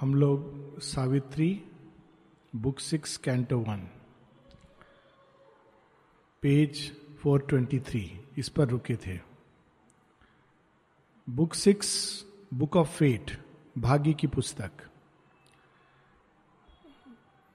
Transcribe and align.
हम 0.00 0.14
लोग 0.14 0.80
Savitri, 0.80 1.64
book 2.56 2.80
six, 2.80 3.16
canto 3.16 3.58
one, 3.58 3.88
page 6.42 6.96
423 7.24 8.10
इस 8.38 8.48
पर 8.48 8.68
रुके 8.68 8.96
थे। 8.96 9.20
Book 11.30 11.54
six, 11.54 12.24
book 12.54 12.76
of 12.76 12.88
fate, 12.88 13.44
भाग्य 13.78 14.12
की 14.12 14.26
पुस्तक। 14.26 14.70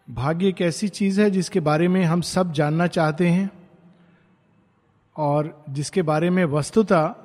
भाग्य 0.09 0.47
एक 0.47 0.61
ऐसी 0.61 0.89
चीज़ 0.89 1.21
है 1.21 1.31
जिसके 1.31 1.59
बारे 1.59 1.87
में 1.87 2.03
हम 2.03 2.21
सब 2.21 2.51
जानना 2.51 2.87
चाहते 2.87 3.27
हैं 3.29 3.69
और 5.17 5.65
जिसके 5.69 6.01
बारे 6.01 6.29
में 6.29 6.45
वस्तुता 6.45 7.15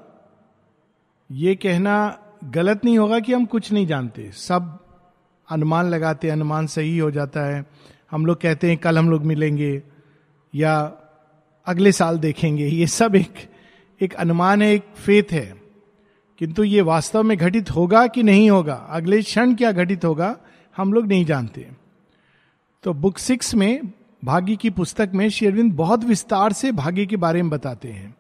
ये 1.30 1.54
कहना 1.54 2.22
गलत 2.44 2.84
नहीं 2.84 2.98
होगा 2.98 3.20
कि 3.20 3.32
हम 3.32 3.46
कुछ 3.46 3.72
नहीं 3.72 3.86
जानते। 3.86 4.32
सब 4.32 4.85
अनुमान 5.50 5.86
लगाते, 5.86 6.28
अनुमान 6.28 6.66
सही 6.66 6.98
हो 6.98 7.10
जाता 7.10 7.40
है। 7.40 7.66
हम 8.10 8.26
लोग 8.26 8.40
कहते 8.40 8.68
हैं, 8.68 8.78
कल 8.78 8.98
हम 8.98 9.10
लोग 9.10 9.24
मिलेंगे 9.24 9.82
या 10.54 10.92
अगले 11.66 11.92
साल 11.92 12.18
देखेंगे। 12.18 12.66
ये 12.66 12.86
सब 12.86 13.14
एक 13.14 13.34
एक 14.00 14.14
अनुमान 14.14 14.62
है, 14.62 14.74
एक 14.74 14.82
फेथ 14.96 15.32
है। 15.32 15.62
किंतु 16.38 16.64
ये 16.64 16.80
वास्तव 16.80 17.22
में 17.22 17.38
घटित 17.38 17.70
होगा 17.70 18.06
कि 18.06 18.22
नहीं 18.22 18.50
होगा? 18.50 18.74
अगले 18.74 19.22
क्षण 19.22 19.54
क्या 19.54 19.72
घटित 19.72 20.04
होगा, 20.04 20.36
हम 20.76 20.92
लोग 20.92 21.06
नहीं 21.06 21.24
जानते। 21.24 21.68
तो 22.82 22.94
बुक 22.94 23.18
सिक्स 23.18 23.54
में, 23.54 23.92
भाग्य 24.24 24.56
की 24.56 24.70
पुस्तक 24.70 25.10
में 25.14 25.30
शेरविंद 25.30 25.72
बहुत 25.72 26.04
विस्तार 26.04 26.52
से 26.52 26.72
भाग्य 26.72 27.06
के 27.06 27.16
बारे 27.16 27.42
में 27.42 27.50
बताते 27.50 27.88
हैं। 27.88 28.16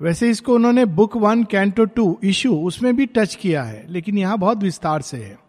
वैसे 0.00 0.30
इसको 0.30 0.54
उन्होंने 0.54 0.84
book 0.84 1.16
one, 1.16 1.44
canto 1.44 1.84
two, 1.84 2.20
issue 2.24 2.56
उसमें 2.56 2.96
भी 2.96 3.06
टच 3.06 3.34
किया 3.34 3.62
है, 3.62 3.86
लेकिन 3.88 4.18
यहाँ 4.18 4.38
बहुत 4.38 4.58
विस्तार 4.58 5.02
से 5.02 5.16
है। 5.16 5.43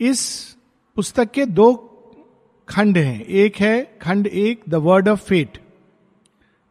इस 0.00 0.54
पुस्तक 0.96 1.30
के 1.30 1.46
दो 1.46 1.74
खंड 2.68 2.98
हैं। 2.98 3.24
एक 3.24 3.56
है 3.56 3.98
खंड 4.02 4.26
एक, 4.26 4.64
द 4.68 4.74
वर्ड 4.74 5.08
ऑफ़ 5.08 5.24
फेट। 5.24 5.58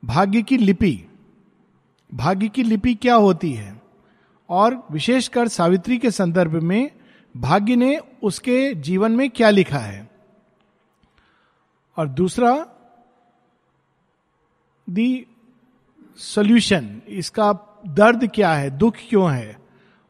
भाग्य 0.05 0.41
की 0.41 0.57
लिपि। 0.57 1.05
भाग्य 2.13 2.47
की 2.47 2.63
लिपि 2.63 2.95
क्या 2.95 3.15
होती 3.15 3.53
है? 3.53 3.81
और 4.49 4.87
विशेषकर 4.91 5.47
सावित्री 5.47 5.97
के 5.97 6.11
संदर्भ 6.11 6.51
में 6.51 6.91
भाग्य 7.37 7.75
ने 7.75 7.99
उसके 8.23 8.73
जीवन 8.73 9.11
में 9.11 9.29
क्या 9.29 9.49
लिखा 9.49 9.79
है? 9.79 10.09
और 11.97 12.07
दूसरा, 12.07 12.67
दी 14.89 15.27
सोल्यूशन। 16.17 17.01
इसका 17.07 17.59
दर्द 17.87 18.31
क्या 18.31 18.53
है? 18.53 18.69
दुख 18.69 18.93
क्यों 19.09 19.31
है? 19.31 19.59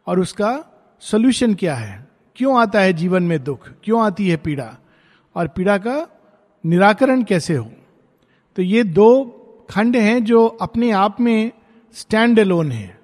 और 0.08 0.20
उसका 0.20 0.66
सोल्यूशन 1.00 1.54
क्या 1.54 1.76
है? 1.76 2.07
क्यों 2.38 2.60
आता 2.60 2.80
है 2.80 2.94
जीवन 2.94 3.24
में 3.24 3.44
दुख? 3.44 3.70
क्यों 3.84 4.02
आती 4.02 4.30
है 4.30 4.38
पीड़ा? 4.38 4.78
और 5.36 5.48
पीड़ा 5.48 5.78
का 5.78 6.08
निराकरण 6.66 7.24
कैसे 7.24 7.56
हो? 7.56 7.72
तो 8.56 8.62
ये 8.62 8.84
दो 8.84 9.26
खंड 9.70 9.96
हैं 9.96 10.24
जो 10.24 10.46
अपने 10.48 10.92
आप 10.92 11.22
में 11.22 11.52
स्टैंड 11.94 12.40
अलोन 12.40 12.72
है। 12.72 13.00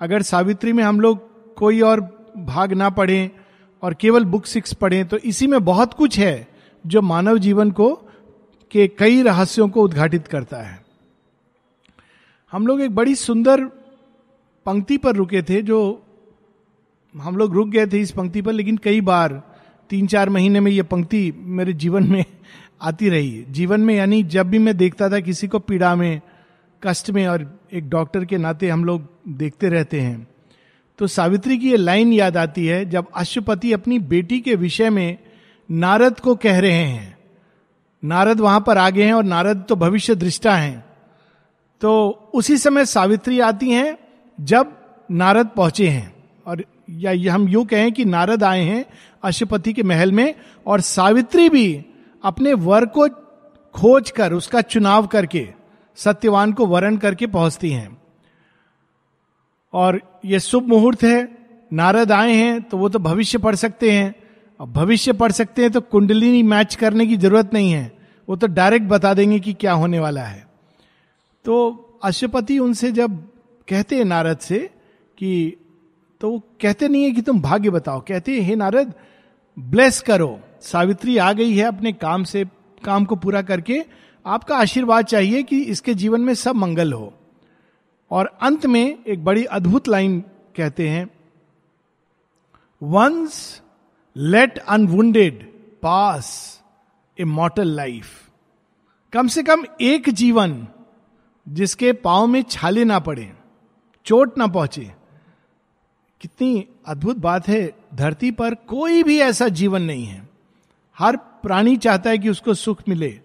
अगर 0.00 0.22
सावित्री 0.22 0.72
में 0.72 0.84
हम 0.84 1.00
लोग 1.00 1.54
कोई 1.54 1.80
और 1.80 2.00
भाग 2.38 2.72
ना 2.72 2.90
पढ़ें 2.90 3.30
और 3.82 3.94
केवल 3.94 4.24
बुक 4.24 4.46
सिक्स 4.46 4.72
पढ़ें 4.74 5.08
तो 5.08 5.16
इसी 5.16 5.46
में 5.46 5.64
बहुत 5.64 5.94
कुछ 5.94 6.18
है 6.18 6.48
जो 6.86 7.02
मानव 7.02 7.38
जीवन 7.38 7.70
को, 7.70 7.94
के 8.70 8.88
कई 8.88 9.22
रहस्यों 9.22 9.68
को 9.68 9.82
उद्घाटित 9.82 10.26
करता 10.26 10.56
है। 10.56 10.84
हम 12.52 12.66
लोग 12.66 12.80
एक 12.80 12.94
बड़ी 12.94 13.14
सुंदर 13.14 13.64
पंक्ति 14.66 14.96
पर 14.96 15.14
रुके 15.14 15.42
थे 15.42 15.62
जो 15.62 16.02
हम 17.22 17.36
लोग 17.36 17.54
रुक 17.54 17.68
गए 17.68 17.86
थे 17.86 18.00
इस 18.00 18.10
पंक्ति 18.10 18.42
पर, 18.42 18.52
लेकिन 18.52 18.76
कई 18.76 19.00
बार 19.00 19.42
तीन 19.90 20.06
चार 20.06 20.28
महीने 20.28 20.60
में 20.60 20.72
ये 20.72 20.82
पंक्ति 20.82 21.32
मेरे 21.36 21.72
जीवन 21.72 22.06
में 22.06 22.24
आती 22.82 23.08
रही। 23.08 23.44
जीवन 23.48 23.80
में 23.80 23.94
यानी 23.94 24.22
जब 24.22 24.46
भी 24.46 24.58
मैं 24.58 24.76
देखता 24.76 25.08
था 25.08 25.20
किसी 25.20 25.48
को 25.48 25.58
पीड़ा 25.58 25.96
में, 25.96 26.20
कष्ट 26.82 27.10
में 27.10 27.26
और 27.26 27.60
एक 27.72 27.88
डॉक्टर 27.88 28.24
के 28.24 28.38
नाते 28.38 28.68
हम 28.68 28.84
लोग 28.84 29.08
देखते 29.28 29.68
रहते 29.68 30.00
हैं। 30.00 30.28
तो 30.98 31.06
सावित्री 31.06 31.58
की 31.58 31.70
ये 31.70 31.76
लाइन 31.76 32.12
याद 32.12 32.36
आती 32.36 32.66
है, 32.66 32.90
जब 32.90 33.06
अश्वपति 33.16 33.72
अपनी 33.72 33.98
बेटी 33.98 34.40
के 34.40 34.54
विषय 34.54 34.90
में 34.90 35.18
नारद 35.70 36.20
को 36.20 36.34
कह 36.34 36.58
रहे 36.58 36.84
हैं। 36.84 37.18
नारद 38.04 38.40
वहाँ 38.40 38.64
पर 38.66 38.78
आगे 38.78 39.04
हैं 39.04 39.12
और 39.12 39.24
नारद 39.24 39.64
तो 39.68 39.76
भविष्य 39.76 40.14
दृष्टा 40.14 40.56
हैं। 40.56 40.84
तो 41.80 42.10
उसी 42.34 42.56
समय 42.56 42.84
सावित्री 42.84 43.40
आती 43.40 43.70
हैं, 43.70 43.98
जब 44.40 44.72
नारद 45.10 45.46
पहुँचे 45.46 45.88
हैं 45.88 46.14
और 46.46 46.64
या 46.88 47.12
ये 47.12 47.28
हम 47.28 47.48
यू 47.48 47.64
कहें 47.64 47.90
कि 47.92 48.04
नारद 48.04 48.44
आए 48.44 48.62
हैं 48.62 48.84
अशुपति 49.22 49.72
के 49.72 49.82
महल 49.82 50.12
में 50.12 50.34
और 50.66 50.80
सावित्री 50.80 51.48
भी 51.48 51.84
अपने 52.24 52.52
वर 52.54 52.86
को 52.88 53.08
खोज 53.74 54.10
कर 54.10 54.32
उसका 54.32 54.60
चुनाव 54.62 55.06
करके, 55.06 55.48
सत्यवान 55.98 56.52
को 56.52 56.66
वरण 56.66 56.96
करके 56.96 57.26
पहुँचती 57.26 57.70
हैं। 57.70 57.96
और 59.74 60.00
ये 60.24 60.40
शुभ 60.40 60.68
मुहूर्त 60.68 61.02
है, 61.02 61.28
नारद 61.72 62.12
आए 62.12 62.32
हैं 62.32 62.62
तो 62.62 62.76
वो 62.76 62.88
तो 62.88 62.98
भविष्य 62.98 63.38
पढ़ 63.38 63.54
सकते 63.54 63.90
हैं। 63.90 64.14
अब 64.60 64.72
भविष्य 64.72 65.12
पढ़ 65.12 65.32
सकते 65.32 65.62
हैं 65.62 65.70
तो 65.70 65.80
कुंडलिनी 65.82 66.42
मैच 66.42 66.74
करने 66.74 67.06
की 67.06 67.16
ज़रूरत 67.16 67.52
नहीं 67.54 67.70
है। 67.72 67.92
वो 68.28 68.36
तो 68.36 68.46
डायरेक्ट 68.46 68.86
बता 68.86 69.12
देंगे 69.14 69.38
कि 69.40 69.52
क्या 69.52 69.72
होने 69.72 69.98
वाला 69.98 70.22
है। 70.22 70.46
तो 71.44 71.98
अशुपति 72.04 72.58
उनसे 72.58 72.92
जब 72.92 73.18
कहते 73.68 73.96
हैं 73.96 74.04
नारद 74.04 74.38
से 74.38 74.58
कि 75.18 75.56
तो 76.20 76.30
वो 76.30 76.38
कहते 76.60 76.88
नहीं 76.88 77.04
है 77.04 77.10
कि 77.12 77.22
तुम 77.22 77.40
भाग्य 77.40 77.70
बताओ। 77.70 78.00
कहते 78.00 78.40
हैं 78.42 78.56
नारद 78.56 78.92
ब्लेस 79.56 80.00
करो। 80.02 80.38
सावित्री 80.60 81.16
आ 81.18 81.32
गई 81.32 81.56
है 81.56 81.64
अपने 81.64 81.92
काम 81.92 82.24
से, 82.24 82.44
काम 82.84 83.04
को 83.04 83.16
पूरा 83.16 83.42
करके। 83.42 83.84
आपका 84.26 84.56
आशीर्वाद 84.56 85.04
चाहिए 85.04 85.42
कि 85.42 85.60
इसके 85.62 85.94
जीवन 85.94 86.20
में 86.20 86.34
सब 86.34 86.54
मंगल 86.54 86.92
हो। 86.92 87.12
और 88.10 88.26
अंत 88.42 88.66
में 88.66 89.04
एक 89.04 89.24
बड़ी 89.24 89.44
अद्भुत 89.44 89.88
लाइन 89.88 90.20
कहते 90.56 90.88
हैं 90.88 91.08
once 92.82 93.62
let 94.16 94.58
unwounded 94.58 95.42
pass 95.82 96.28
a 97.18 97.24
mortal 97.24 97.68
life 97.68 98.30
कम 99.12 99.28
से 99.28 99.42
कम 99.42 99.64
एक 99.80 100.10
जीवन 100.10 100.66
जिसके 101.46 101.92
पाव 101.92 102.26
में 102.26 102.42
छाले 102.42 102.84
ना 102.84 102.98
पड़े, 102.98 103.32
चोट 104.06 104.38
ना 104.38 104.46
पहुँचे 104.46 104.90
कितनी 106.20 106.66
अद्भुत 106.86 107.16
बात 107.16 107.48
है, 107.48 107.72
धरती 107.94 108.30
पर 108.30 108.54
कोई 108.54 109.02
भी 109.02 109.18
ऐसा 109.18 109.48
जीवन 109.48 109.82
नहीं 109.82 110.04
है। 110.04 110.28
हर 110.98 111.16
प्राणी 111.16 111.76
चाहता 111.76 112.10
है 112.10 112.18
कि 112.18 112.28
उसको 112.28 112.54
सुख 112.54 112.82
मिले, 112.88 113.20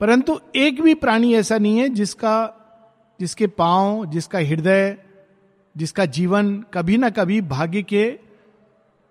परंतु 0.00 0.40
एक 0.56 0.80
भी 0.82 0.94
प्राणी 0.94 1.34
ऐसा 1.34 1.58
नहीं 1.58 1.78
है 1.78 1.88
जिसका, 1.88 2.54
जिसके 3.20 3.46
पाँव, 3.46 4.06
जिसका 4.06 4.38
हृदय, 4.38 4.96
जिसका 5.76 6.04
जीवन 6.04 6.64
कभी 6.74 6.96
ना 6.96 7.10
कभी 7.10 7.40
भाग्य 7.40 7.82
के 7.82 8.10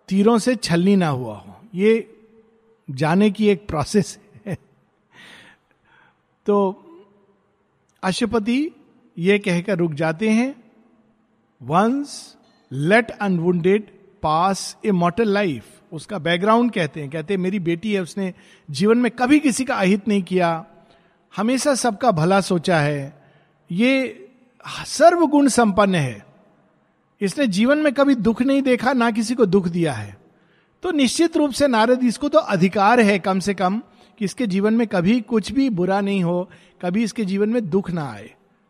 तीरों 0.09 0.37
से 0.37 0.55
छलनी 0.55 0.95
ना 0.95 1.07
हुआ 1.07 1.35
हो। 1.37 1.55
ये 1.75 2.17
जाने 2.89 3.29
की 3.31 3.47
एक 3.47 3.67
प्रोसेस 3.67 4.19
है। 4.45 4.57
तो 6.45 6.57
अशुपति 8.03 8.71
ये 9.17 9.39
कहकर 9.39 9.77
रुक 9.77 9.93
जाते 9.93 10.29
हैं। 10.29 10.55
Once 11.61 12.36
let 12.71 13.11
unwounded 13.11 13.83
pass 14.23 14.77
a 14.85 14.91
mortal 14.91 15.29
life 15.29 15.65
उसका 15.93 16.17
बैकग्राउंड 16.17 16.71
कहते 16.71 17.01
हैं। 17.01 17.09
कहते 17.09 17.33
हैं, 17.33 17.41
मेरी 17.41 17.59
बेटी 17.59 17.93
है, 17.93 18.01
उसने 18.01 18.33
जीवन 18.71 18.97
में 18.97 19.11
कभी 19.11 19.39
किसी 19.39 19.65
का 19.65 19.75
अहित 19.75 20.07
नहीं 20.07 20.23
किया। 20.23 20.65
हमेशा 21.35 21.75
सबका 21.75 22.11
भला 22.11 22.41
सोचा 22.41 22.79
है। 22.79 23.21
ये 23.71 24.29
सर्वगुण 24.85 25.47
संपन्न 25.47 25.95
है। 25.95 26.25
इसने 27.21 27.47
जीवन 27.47 27.77
में 27.77 27.93
कभी 27.93 28.15
दुख 28.15 28.41
नहीं 28.41 28.61
देखा, 28.61 28.93
ना 28.93 29.11
किसी 29.11 29.35
को 29.35 29.45
दुख 29.45 29.67
दिया 29.67 29.93
है। 29.93 30.17
तो 30.83 30.91
निश्चित 30.91 31.37
रूप 31.37 31.51
से 31.51 31.67
नारद 31.67 32.03
इसको 32.03 32.29
तो 32.29 32.39
अधिकार 32.39 32.99
है 32.99 33.19
कम 33.19 33.39
से 33.39 33.53
कम 33.53 33.81
कि 34.19 34.25
इसके 34.25 34.47
जीवन 34.47 34.73
में 34.73 34.87
कभी 34.87 35.21
कुछ 35.21 35.51
भी 35.51 35.69
बुरा 35.69 36.01
नहीं 36.01 36.23
हो, 36.23 36.49
कभी 36.81 37.03
इसके 37.03 37.25
जीवन 37.25 37.49
में 37.49 37.69
दुख 37.69 37.91
ना 37.91 38.09
आए। 38.11 38.27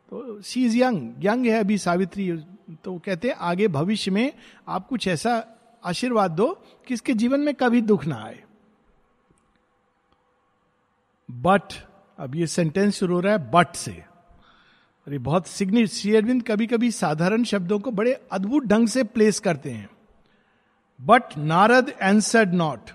तो 0.09 0.41
शी 0.41 0.65
इज़ 0.65 0.77
यंग 0.77 1.25
यंग 1.25 1.45
है 1.45 1.59
अभी 1.59 1.77
सावित्री 1.77 2.31
तो 2.67 2.97
कहते 3.05 3.27
हैं, 3.27 3.35
आगे 3.35 3.67
भविष्य 3.67 4.11
में 4.11 4.33
आप 4.67 4.87
कुछ 4.87 5.07
ऐसा 5.07 5.43
आशीर्वाद 5.83 6.31
दो 6.31 6.47
कि 6.87 6.93
इसके 6.93 7.13
जीवन 7.13 7.39
में 7.39 7.53
कभी 7.55 7.81
दुख 7.81 8.05
ना 8.05 8.15
आए. 8.15 8.43
बट 11.29 11.73
अब 12.19 12.35
ये 12.35 12.47
सेंटेंस 12.47 12.95
शुरू 12.95 13.13
हो 13.13 13.19
रहा 13.19 13.33
है 13.33 13.51
बट 13.51 13.75
से। 13.75 13.91
अरे 15.07 15.17
बहुत 15.17 15.47
सिग्निफिकेंट 15.47 16.47
कभी 16.47 16.67
कभी 16.67 16.91
साधारण 16.91 17.43
शब्दों 17.43 17.79
को 17.79 17.91
बड़े 17.91 18.13
अद्भुत 18.31 18.63
ढंग 18.63 18.87
से 18.87 19.03
प्लेस 19.03 19.39
करते 19.39 19.71
हैं। 19.71 19.89
But 20.99 21.37
Narad 21.37 21.93
answered 22.01 22.53
not 22.53 22.89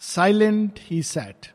silent 0.00 0.78
he 0.78 1.02
sat 1.02 1.46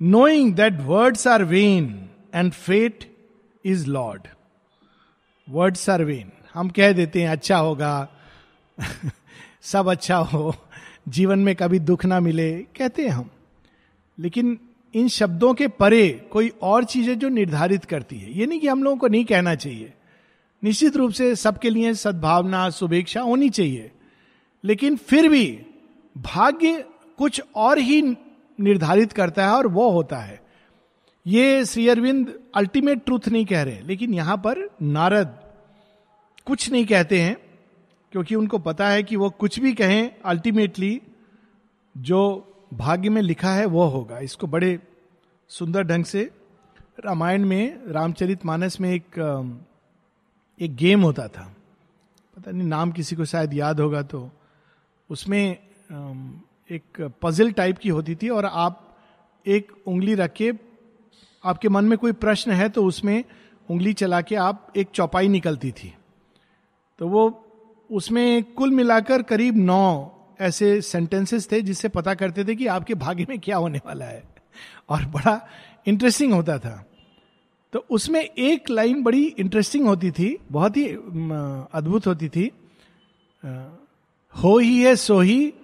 knowing 0.00 0.54
that 0.54 0.80
words 0.80 1.26
are 1.26 1.44
vain 1.44 2.08
and 2.34 2.52
fate 2.52 3.16
is 3.64 3.86
lord 3.86 4.28
word 5.48 5.74
सर्वेन 5.76 6.32
हम 6.54 6.68
कह 6.68 6.92
देते 6.92 7.22
हैं 7.22 7.28
अच्छा 7.28 7.56
होगा। 7.56 8.08
सब 9.62 9.88
अच्छा 9.88 10.16
हो। 10.16 10.54
जीवन 11.08 11.38
में 11.38 11.56
कभी 11.56 11.78
दुख 11.78 12.04
ना 12.04 12.20
मिले। 12.20 12.58
कहते 12.58 13.02
हैं 13.02 13.10
हम। 13.10 13.30
लेकिन 14.18 14.58
इन 14.94 15.08
शब्दों 15.08 15.54
के 15.54 15.68
परे 15.68 16.28
कोई 16.32 16.52
और 16.62 16.84
चीज़ें 16.84 17.18
जो 17.18 17.28
निर्धारित 17.28 17.84
करती 17.84 18.18
है। 18.18 18.38
ये 18.38 18.46
नहीं 18.46 18.60
कि 18.60 18.68
हम 18.68 18.82
लोगों 18.82 18.96
को 18.96 19.08
नहीं 19.08 19.24
कहना 19.24 19.54
चाहिए। 19.54 19.92
निश्चित 20.64 20.96
रूप 20.96 21.12
से 21.12 21.36
सबके 21.36 21.70
लिए 21.70 21.94
सद्भावना, 21.94 22.70
शुभेच्छा 22.70 23.20
होनी 23.20 23.50
चाहिए। 23.50 23.90
लेकिन 24.64 24.96
फिर 24.96 25.28
भी 25.28 25.66
भाग्य 26.18 26.84
कुछ 27.18 27.42
और 27.54 27.78
ही 27.78 28.02
निर्धारित 28.60 29.12
करता 29.12 29.44
है 29.44 29.52
और 29.52 29.66
वो 29.66 29.90
होता 29.90 30.16
है। 30.16 30.47
ये 31.26 31.64
श्री 31.64 31.88
अरविंद 31.88 32.32
अल्टीमेट 32.56 33.04
ट्रूथ 33.04 33.28
नहीं 33.28 33.44
कह 33.46 33.62
रहे, 33.62 33.80
लेकिन 33.80 34.14
यहाँ 34.14 34.36
पर 34.36 34.58
नारद 34.82 35.38
कुछ 36.46 36.70
नहीं 36.70 36.84
कहते 36.86 37.20
हैं, 37.20 37.36
क्योंकि 38.12 38.34
उनको 38.34 38.58
पता 38.58 38.88
है 38.88 39.02
कि 39.02 39.16
वो 39.16 39.28
कुछ 39.30 39.58
भी 39.60 39.72
कहें 39.72 40.10
अल्टीमेटली 40.24 41.00
जो 41.94 42.20
भाग्य 42.74 43.08
में 43.08 43.20
लिखा 43.22 43.52
है 43.52 43.66
वो 43.66 43.84
होगा। 43.86 44.18
इसको 44.18 44.46
बड़े 44.46 44.78
सुंदर 45.50 45.82
ढंग 45.82 46.04
से 46.04 46.22
रामायण 47.04 47.44
में, 47.44 47.82
रामचरित 47.86 48.46
मानस 48.46 48.80
में 48.80 48.90
एक 48.90 49.18
एक 50.60 50.74
गेम 50.76 51.02
होता 51.02 51.26
था। 51.28 51.44
पता 52.36 52.50
नहीं 52.50 52.68
नाम 52.68 52.92
किसी 52.92 53.16
को 53.16 53.24
शायद 53.24 53.54
याद 53.54 53.80
होगा 53.80 54.02
तो। 54.04 54.30
उसमें 55.10 55.42
एक 56.70 57.00
पजल 57.22 57.52
टाइप 57.52 57.78
की 57.78 57.88
होती 57.88 58.14
थी 58.14 58.28
और 58.28 58.44
आप 58.44 58.84
एक 59.46 59.72
उंगली 59.86 60.14
रख 60.14 60.32
के 60.32 60.50
आपके 61.44 61.68
मन 61.68 61.84
में 61.84 61.98
कोई 61.98 62.12
प्रश्न 62.12 62.50
है 62.50 62.68
तो 62.68 62.84
उसमें 62.84 63.24
उंगली 63.70 63.92
चला 63.92 64.20
के 64.20 64.34
आप 64.34 64.72
एक 64.76 64.88
चौपाई 64.94 65.28
निकलती 65.28 65.70
थी। 65.72 65.94
तो 66.98 67.08
वो 67.08 67.44
उसमें 67.90 68.42
कुल 68.44 68.70
मिलाकर 68.70 69.22
करीब 69.22 69.56
नौ 69.56 70.14
ऐसे 70.40 70.80
सेंटेंसेस 70.80 71.52
थे 71.52 71.60
जिससे 71.62 71.88
पता 71.88 72.14
करते 72.14 72.44
थे 72.44 72.54
कि 72.54 72.66
आपके 72.66 72.94
भाग्य 72.94 73.26
में 73.28 73.38
क्या 73.38 73.56
होने 73.56 73.78
वाला 73.86 74.04
है। 74.04 74.22
और 74.88 75.04
बड़ा 75.04 75.48
इंटरेस्टिंग 75.86 76.32
होता 76.32 76.58
था। 76.58 76.84
तो 77.72 77.86
उसमें 77.90 78.20
एक 78.20 78.70
लाइन 78.70 79.02
बड़ी 79.02 79.24
इंटरेस्टिंग 79.24 79.86
होती 79.86 80.10
थी, 80.10 80.38
बहुत 80.52 80.76
ही 80.76 80.86
अद्भुत 81.72 82.06
होती 82.06 82.28
थी। 82.28 82.50
हो 84.34 84.58
ही 84.58 84.82
है 84.82 84.96
सो 84.96 85.20
ही, 85.20 85.54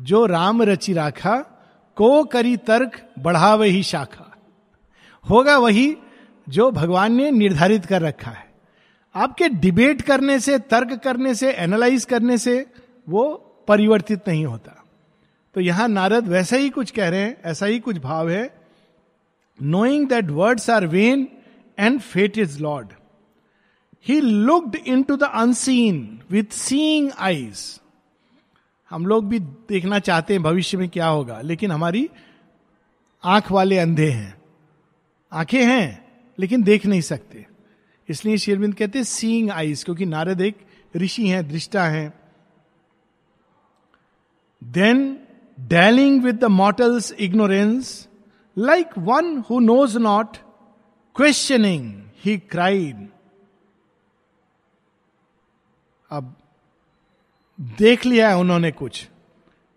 जो 0.00 0.26
राम 0.26 0.62
रचि 0.62 0.92
राखा, 0.92 1.36
को 1.96 2.24
करी 2.24 2.56
तर्क 2.56 3.00
बढ़ावे 3.18 3.68
ही 3.68 3.82
शाखा। 3.82 4.33
होगा 5.24 5.56
वही 5.58 5.96
जो 6.46 6.70
भगवान 6.70 7.12
ने 7.12 7.30
निर्धारित 7.30 7.86
कर 7.86 8.02
रखा 8.02 8.30
है। 8.30 8.52
आपके 9.14 9.48
डिबेट 9.48 10.02
करने 10.02 10.38
से, 10.40 10.58
तर्क 10.58 10.92
करने 11.04 11.34
से 11.34 11.52
एनालाइज 11.52 12.04
करने 12.04 12.38
से 12.38 12.64
वो 13.08 13.32
परिवर्तित 13.68 14.28
नहीं 14.28 14.44
होता। 14.46 14.80
तो 15.54 15.60
यहाँ 15.60 15.88
नारद 15.88 16.28
वैसा 16.28 16.56
ही 16.56 16.70
कुछ 16.70 16.90
कह 16.90 17.08
रहे 17.08 17.20
हैं, 17.20 17.36
ऐसा 17.42 17.66
ही 17.66 17.78
कुछ 17.78 17.98
भाव 17.98 18.30
है। 18.30 18.50
Knowing 19.58 20.08
that 20.08 20.30
words 20.30 20.68
are 20.70 20.86
vain 20.86 21.26
and 21.78 22.00
fate 22.00 22.38
is 22.38 22.60
lord 22.62 22.92
he 24.06 24.20
looked 24.20 24.76
into 25.02 25.16
the 25.16 25.30
unseen 25.34 26.20
with 26.30 26.52
seeing 26.52 27.10
eyes 27.18 27.62
हम 28.90 29.06
लोग 29.06 29.28
भी 29.28 29.38
देखना 29.38 29.98
चाहते 29.98 30.34
हैं 30.34 30.42
भविष्य 30.42 30.78
में 30.78 30.88
क्या 30.88 31.06
होगा, 31.06 31.40
लेकिन 31.40 31.70
हमारी 31.70 32.08
आँख 33.24 33.50
वाले 33.52 33.78
अंधे 33.78 34.10
हैं। 34.10 34.34
आँखें 35.34 35.64
हैं, 35.66 36.04
लेकिन 36.38 36.62
देख 36.62 36.86
नहीं 36.86 37.00
सकते। 37.00 37.46
इसलिए 38.08 38.38
शेरविंद 38.38 38.74
कहते 38.74 38.98
हैं 38.98 39.04
सीइंग 39.04 39.50
आईज 39.50 39.84
क्योंकि 39.84 40.06
नारद 40.06 40.40
एक 40.40 40.58
ऋषि 40.94 41.26
हैं, 41.28 41.46
दृष्टा 41.48 41.84
हैं। 41.84 42.12
Then 44.62 45.18
dealing 45.58 46.22
with 46.22 46.38
the 46.38 46.44
mortal's 46.44 47.12
ignorance 47.12 48.08
like 48.56 48.98
one 48.98 49.36
who 49.50 49.58
knows 49.60 49.98
not 49.98 50.36
questioning 51.16 51.92
he 52.24 52.36
cried 52.38 53.08
अब, 56.10 56.34
देख 57.78 58.06
लिया 58.06 58.28
है 58.28 58.36
उन्होंने 58.36 58.70
कुछ, 58.72 59.08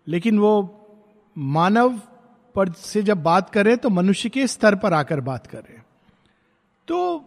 लेकिन 0.06 0.38
वो 0.38 0.52
मानव 1.36 2.00
पर 2.58 2.72
से 2.72 3.02
जब 3.02 3.22
बात 3.22 3.50
करें 3.50 3.76
तो 3.78 3.90
मनुष्य 3.90 4.28
के 4.28 4.46
स्तर 4.46 4.74
पर 4.74 4.94
आकर 4.94 5.20
बात 5.22 5.46
करें। 5.46 5.82
तो 6.88 7.24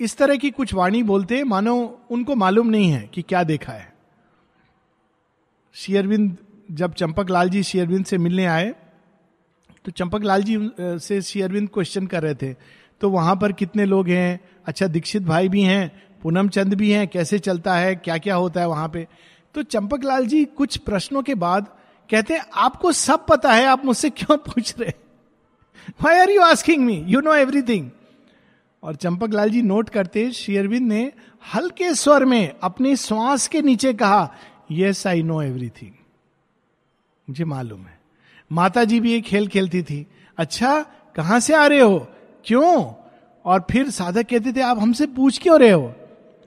इस 0.00 0.16
तरह 0.16 0.36
की 0.36 0.50
कुछ 0.50 0.74
वाणी 0.74 1.02
बोलते 1.02 1.42
मानो 1.44 1.76
उनको 2.10 2.34
मालूम 2.34 2.66
नहीं 2.66 2.90
है 2.90 3.08
कि 3.14 3.22
क्या 3.22 3.42
देखा 3.44 3.72
है। 3.72 3.92
शेयरविंद 5.74 6.36
जब 6.72 6.92
चंपक 6.94 7.30
लाल 7.30 7.50
जी 7.50 7.62
शेयरविंद 7.62 8.04
से 8.04 8.18
मिलने 8.18 8.44
आए 8.46 8.74
तो 9.84 9.92
चंपक 9.92 10.22
लाल 10.22 10.42
जी 10.42 10.56
से 10.80 11.20
शेयरविंद 11.22 11.68
क्वेश्चन 11.68 12.06
कर 12.06 12.22
रहे 12.22 12.34
थे 12.34 12.52
तो 13.00 13.10
वहाँ 13.10 13.36
पर 13.36 13.52
कितने 13.52 13.84
लोग 13.84 14.08
हैं? 14.08 14.40
अच्छा 14.66 14.86
दीक्षित 14.86 15.22
भाई 15.22 15.48
भी 15.48 15.62
हैं, 15.62 15.90
पूनम 16.22 16.48
चंद 16.48 16.74
भी 16.74 16.90
हैं, 16.90 17.06
कैसे 17.08 17.38
चलता 17.38 17.74
है 17.74 17.94
क्या 17.96 18.18
क्या 18.18 18.34
होता 18.34 18.60
है 18.60 18.68
वहाँ 18.68 18.88
पे? 18.88 19.06
तो 19.54 19.62
चंपक 19.62 20.04
लाल 20.04 20.26
जी 20.26 20.44
कुछ 20.44 20.76
प्रश्नों 20.78 21.22
के 21.22 21.34
बाद 21.36 21.66
कहते 22.10 22.34
हैं, 22.34 22.46
आपको 22.54 22.92
सब 22.92 23.26
पता 23.26 23.52
है, 23.52 23.64
आप 23.64 23.84
मुझसे 23.84 24.10
क्यों 24.10 24.36
पूछ 24.46 24.74
रहे 24.80 24.92
why 26.04 26.18
are 26.18 26.30
you 26.30 26.40
asking 26.42 26.84
me 26.84 27.04
you 27.06 27.20
know 27.20 27.34
everything 27.34 27.90
और 28.82 28.96
चंपक 28.96 29.30
लाल 29.30 29.50
जी 29.50 29.62
नोट 29.62 29.88
करते 29.88 30.30
शेयरविंद 30.32 30.88
ने 30.88 31.12
हल्के 31.54 31.94
स्वर 31.94 32.24
में 32.24 32.54
अपने 32.62 32.96
श्वास 32.96 33.48
के 33.48 33.62
नीचे 33.62 33.92
कहा 33.92 34.34
यस 34.72 35.06
आई 35.06 35.22
नो 35.22 35.42
एवरीथिंग 35.42 35.90
मुझे 37.28 37.44
मालूम 37.44 37.80
है। 37.80 37.98
माता 38.52 38.84
जी 38.84 39.00
भी 39.00 39.12
एक 39.12 39.24
खेल 39.24 39.48
खेलती 39.48 39.82
थी। 39.82 40.06
अच्छा 40.38 40.82
कहाँ 41.16 41.40
से 41.40 41.54
आ 41.54 41.66
रहे 41.66 41.80
हो? 41.80 42.08
क्यों? 42.44 42.92
और 43.44 43.66
फिर 43.70 43.90
साधक 43.90 44.26
कहते 44.28 44.52
थे, 44.52 44.60
आप 44.60 44.78
हमसे 44.78 45.06
पूछ 45.06 45.38
क्यों 45.38 45.60
रहे 45.60 45.70
हो? 45.70 45.94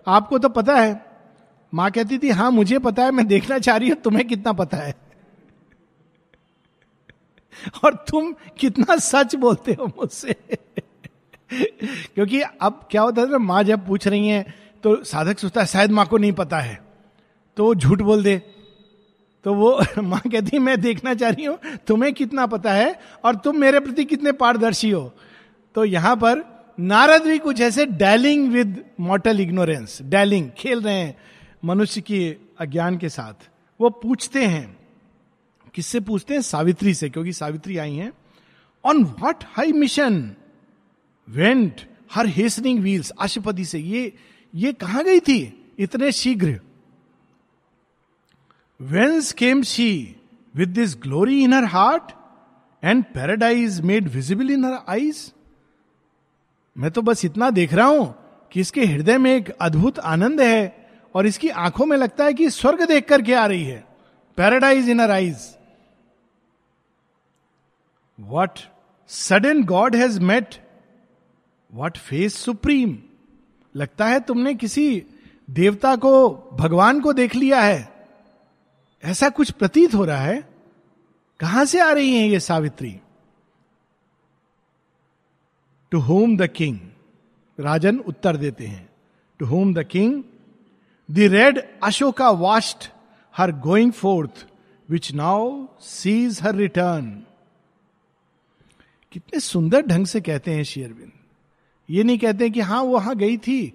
आपको 0.07 0.39
तो 0.39 0.49
पता 0.49 0.75
है। 0.75 1.05
माँ 1.73 1.91
कहती 1.91 2.17
थी 2.17 2.29
हाँ 2.29 2.51
मुझे 2.51 2.79
पता 2.79 3.03
है, 3.03 3.11
मैं 3.11 3.27
देखना 3.27 3.59
चाह 3.59 3.77
रही 3.77 3.89
हूँ, 3.89 3.97
तुम्हें 3.97 4.27
कितना 4.27 4.53
पता 4.53 4.77
है? 4.77 5.10
और 7.83 7.93
तुम 8.09 8.33
कितना 8.59 8.95
सच 8.95 9.35
बोलते 9.35 9.71
हो 9.71 9.87
मुझसे? 9.87 10.33
क्योंकि 12.15 12.41
अब 12.41 12.87
क्या 12.91 13.01
होता 13.01 13.21
है 13.21 13.31
ना 13.31 13.37
माँ 13.37 13.63
जब 13.63 13.87
पूछ 13.87 14.07
रही 14.07 14.27
है 14.27 14.45
तो 14.83 15.03
साधक 15.03 15.39
सोचता 15.39 15.61
है, 15.61 15.67
शायद 15.67 15.91
माँ 15.91 16.05
को 16.05 16.17
नहीं 16.17 16.31
पता 16.31 16.59
है। 16.59 16.79
तो 17.57 17.65
वो 17.65 17.75
झूठ 17.75 18.01
बोल 18.01 18.23
दे। 18.23 18.37
तो 19.45 19.53
वो 19.53 19.81
माँ 20.01 20.19
कहती 20.19 20.59
मैं 20.59 20.81
देखना 20.81 21.13
चाह 21.13 21.29
रही 21.29 21.45
हूँ, 21.45 21.57
तुम्हें 21.87 22.13
कितना 22.13 22.45
पता 22.45 22.73
है 22.73 22.99
और 23.25 23.35
तुम 23.35 23.57
मेरे 23.57 23.79
प्रति 23.79 24.05
कितने 24.05 24.31
पारदर्शी 24.31 24.89
हो? 24.91 25.13
तो 25.75 25.85
यहाँ 25.85 26.15
पर 26.15 26.43
नारद 26.79 27.21
भी 27.21 27.37
कुछ 27.37 27.61
ऐसे 27.61 27.85
dallying 27.85 28.51
with 28.51 28.83
mortal 28.99 29.39
ignorance 29.39 30.01
dallying 30.01 30.49
खेल 30.57 30.81
रहे 30.81 30.93
हैं 30.93 31.15
मनुष्य 31.65 32.01
की 32.01 32.37
अज्ञान 32.59 32.97
के 32.97 33.09
साथ। 33.09 33.49
वो 33.79 33.89
पूछते 33.89 34.45
हैं 34.45 34.80
किससे 35.75 35.99
पूछते 35.99 36.33
हैं? 36.33 36.41
सावित्री 36.41 36.93
से, 36.93 37.09
क्योंकि 37.09 37.33
सावित्री 37.33 37.77
आई 37.77 37.95
हैं। 37.95 38.11
On 38.83 39.03
what 39.19 39.43
high 39.47 39.71
mission 39.71 40.35
went 41.27 41.81
her 42.13 42.27
hastening 42.27 42.79
wheels 42.79 43.11
Ashwapati 43.19 43.65
से। 43.65 43.79
ये 43.79 44.13
ये 44.53 44.73
कहाँ 44.73 45.03
गई 45.03 45.19
थी? 45.19 45.73
इतने 45.79 46.11
शीघ्र। 46.11 46.59
Whence 48.79 49.31
came 49.31 49.61
she 49.63 50.15
with 50.55 50.69
this 50.69 50.95
glory 50.95 51.43
in 51.43 51.53
her 51.53 51.65
heart 51.65 52.11
and 52.83 53.03
paradise 53.03 53.79
made 53.81 54.07
visible 54.07 54.49
in 54.51 54.65
her 54.65 54.77
eyes 54.89 55.31
मैं 56.75 56.91
तो 56.91 57.01
बस 57.01 57.23
इतना 57.25 57.49
देख 57.49 57.73
रहा 57.73 57.85
हूँ 57.85 58.13
कि 58.51 58.59
इसके 58.59 58.85
हृदय 58.85 59.17
में 59.17 59.33
एक 59.35 59.49
अद्भुत 59.51 59.99
आनंद 59.99 60.41
है 60.41 60.89
और 61.15 61.25
इसकी 61.27 61.49
आँखों 61.49 61.85
में 61.85 61.95
लगता 61.97 62.25
है 62.25 62.33
कि 62.33 62.49
स्वर्ग 62.49 62.81
देख 62.87 63.07
करके 63.07 63.33
आ 63.33 63.45
रही 63.45 63.63
है। 63.63 63.83
Paradise 64.37 64.89
in 64.89 64.99
her 64.99 65.11
eyes 65.11 65.37
what 68.21 68.59
sudden 69.07 69.63
god 69.63 69.95
has 69.95 70.19
met 70.19 70.55
what 71.73 71.97
face 71.97 72.35
supreme 72.35 72.97
लगता 73.75 74.05
है 74.05 74.19
तुमने 74.19 74.53
किसी 74.53 75.03
देवता 75.49 75.95
को, 75.95 76.29
भगवान 76.53 76.99
को 76.99 77.13
देख 77.13 77.35
लिया 77.35 77.61
है। 77.61 78.07
ऐसा 79.03 79.29
कुछ 79.29 79.51
प्रतीत 79.51 79.95
हो 79.95 80.05
रहा 80.05 80.21
है? 80.21 80.49
कहाँ 81.39 81.65
से 81.65 81.79
आ 81.79 81.91
रही 81.91 82.15
है 82.15 82.27
ये 82.27 82.39
Savitri? 82.39 82.99
To 85.91 85.99
whom 85.99 86.37
the 86.37 86.47
king 86.47 86.79
राजन 87.59 87.99
उत्तर 87.99 88.37
देते 88.37 88.67
हैं। 88.67 88.89
To 89.39 89.45
whom 89.45 89.73
the 89.73 89.83
king 89.83 90.23
the 91.11 91.19
red 91.19 91.79
Ashoka 91.83 92.29
watched 92.29 92.89
her 93.37 93.51
going 93.51 93.91
forth 93.91 94.47
which 94.89 95.11
now 95.11 95.65
sees 95.81 96.39
her 96.41 96.55
return 96.55 97.23
कितने 99.11 99.39
सुंदर 99.39 99.81
ढंग 99.81 100.05
से 100.05 100.21
कहते 100.21 100.51
हैं 100.51 100.63
शेयरबिंद 100.63 101.11
ये 101.89 102.03
नहीं 102.03 102.17
कहते 102.17 102.43
हैं 102.43 102.53
कि 102.53 102.59
हाँ 102.59 102.81
वो 102.81 102.93
वहाँ 102.93 103.15
गई 103.15 103.37
थी 103.37 103.73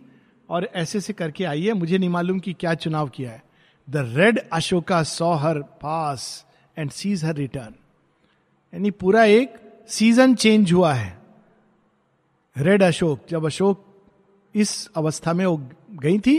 और 0.48 0.64
ऐसे 0.74 1.00
से 1.00 1.12
करके 1.12 1.44
आई 1.44 1.62
है, 1.62 1.72
मुझे 1.72 1.98
नहीं 1.98 2.10
मालूम 2.10 2.38
कि 2.38 2.52
क्या 2.52 2.74
चुनाव 2.74 3.08
किया 3.08 3.30
है। 3.30 3.42
The 3.88 3.96
red 4.16 4.38
Ashoka 4.52 5.02
saw 5.02 5.34
her 5.34 5.58
pass 5.82 6.46
and 6.76 6.90
sees 6.90 7.24
her 7.24 7.34
return 7.34 7.74
यानी 8.72 8.90
पूरा 8.90 9.24
एक 9.24 9.54
सीज़न 9.88 10.34
चेंज 10.34 10.72
हुआ 10.72 10.92
है। 10.94 11.18
रेड 12.56 12.82
अशोक 12.82 13.26
जब 13.30 13.46
अशोक 13.46 13.84
इस 14.54 14.88
अवस्था 14.96 15.32
में 15.32 15.46
वो 15.46 15.56
गई 15.92 16.18
थी 16.18 16.38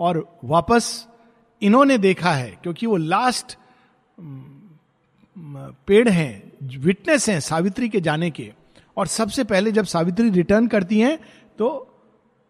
और 0.00 0.26
वापस 0.44 1.06
इन्होंने 1.62 1.98
देखा 1.98 2.32
है, 2.32 2.50
क्योंकि 2.62 2.86
वो 2.86 2.96
लास्ट 2.96 3.56
पेड़ 5.36 6.08
हैं 6.08 6.47
विटनेस 6.62 7.28
हैं 7.28 7.38
सावित्री 7.40 7.88
के 7.88 8.00
जाने 8.00 8.30
के। 8.30 8.52
और 8.96 9.06
सबसे 9.06 9.44
पहले 9.44 9.72
जब 9.72 9.84
सावित्री 9.84 10.30
रिटर्न 10.30 10.66
करती 10.68 11.00
हैं 11.00 11.18
तो 11.58 11.68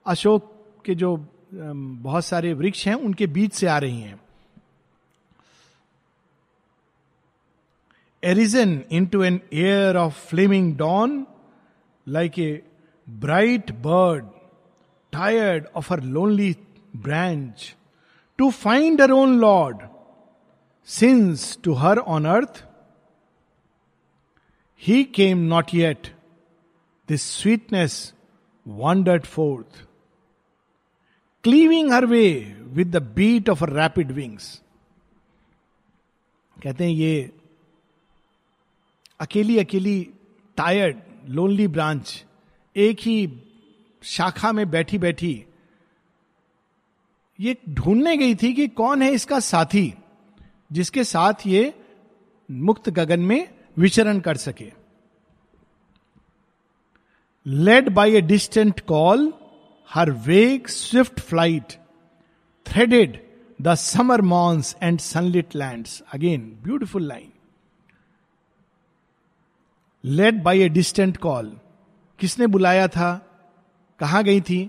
अशोक 0.07 0.55
के 0.85 0.95
जो 0.95 1.17
बहुत 1.53 2.25
सारे 2.25 2.53
वृक्ष 2.55 2.87
हैं, 2.87 2.95
उनके 2.95 3.27
बीच 3.27 3.53
से 3.53 3.67
आ 3.67 3.79
रही 3.79 4.01
हैं। 4.01 4.21
Arisen 8.23 8.81
into 9.07 9.23
an 9.23 9.41
air 9.53 9.97
of 9.97 10.27
flaming 10.29 10.77
dawn 10.77 11.27
like 12.07 12.39
a 12.39 12.63
bright 13.07 13.71
bird 13.83 14.25
tired 15.13 15.67
of 15.77 15.93
her 15.93 16.03
lonely 16.03 16.55
branch 16.97 17.75
to 18.39 18.51
find 18.51 19.01
her 19.01 19.11
own 19.11 19.39
lord 19.41 19.87
since 20.89 21.59
to 21.65 21.75
her 21.75 21.99
on 21.99 22.25
earth 22.27 22.65
he 24.83 25.03
came 25.15 25.47
not 25.49 25.75
yet 25.75 26.07
this 27.09 27.23
sweetness 27.33 28.01
wandered 28.67 29.27
forth, 29.27 29.87
cleaving 31.45 31.91
her 31.91 32.07
way 32.07 32.55
with 32.75 32.93
the 32.93 33.01
beat 33.01 33.49
of 33.49 33.61
her 33.61 33.73
rapid 33.73 34.15
wings. 34.15 34.61
कहते 36.57 36.85
हैं 36.85 36.91
ये 36.91 37.31
अकेली 39.21 39.59
अकेली 39.59 39.99
tired 40.59 40.97
lonely 41.35 41.67
branch 41.69 42.25
एक 42.77 43.01
ही 43.01 43.17
शाखा 44.03 44.53
में 44.53 44.69
बैठी 44.71 44.99
बैठी 44.99 45.33
ये 47.39 47.57
ढूँढने 47.69 48.17
गई 48.17 48.35
थी 48.35 48.53
कि 48.55 48.67
कौन 48.81 49.03
है 49.03 49.11
इसका 49.15 49.39
साथी 49.41 49.93
जिसके 50.73 51.05
साथ 51.05 51.47
ये 51.47 51.73
मुक्त 52.49 52.89
गगन 52.91 53.21
में 53.21 53.41
विचरण 53.79 54.21
कर 54.21 54.37
सके। 54.37 54.71
Led 57.47 57.89
by 57.89 58.17
a 58.17 58.21
distant 58.21 58.81
call 58.81 59.33
her 59.91 60.11
vague 60.27 60.67
swift 60.67 61.21
flight 61.21 61.73
threaded 62.67 63.19
the 63.61 63.75
summer 63.75 64.21
morns 64.23 64.77
and 64.83 64.99
sunlit 65.01 65.57
land 65.57 65.87
again 66.15 66.41
beautiful 66.63 67.07
line 67.09 67.33
led 70.05 70.43
by 70.43 70.61
a 70.61 70.69
distant 70.69 71.17
call 71.17 71.51
किसने 72.19 72.47
बुलाया 72.47 72.87
था? 72.89 73.15
कहाँ 74.01 74.23
गई 74.25 74.41
थी? 74.41 74.69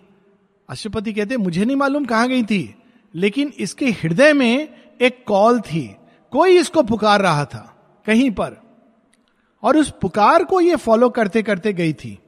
अशुपति 0.69 1.13
कहते, 1.13 1.37
मुझे 1.37 1.65
नहीं 1.65 1.75
मालूम 1.75 2.05
कहाँ 2.05 2.27
गई 2.27 2.43
थी, 2.43 2.75
लेकिन 3.13 3.53
इसके 3.59 3.85
हृदय 3.93 4.33
में 4.33 4.69
एक 5.01 5.23
कॉल 5.27 5.59
थी। 5.61 5.85
कोई 6.33 6.57
इसको 6.57 6.83
पुकार 6.83 7.21
रहा 7.21 7.45
था, 7.45 7.61
कहीं 8.05 8.29
पर। 8.31 8.57
और 9.63 9.77
उस 9.77 9.93
पुकार 10.01 10.43
को 10.43 10.61
ये 10.61 10.75
फॉलो 10.75 11.09
करते 11.09 11.43
करते 11.43 11.73
गई 11.73 11.93
थी। 11.93 12.19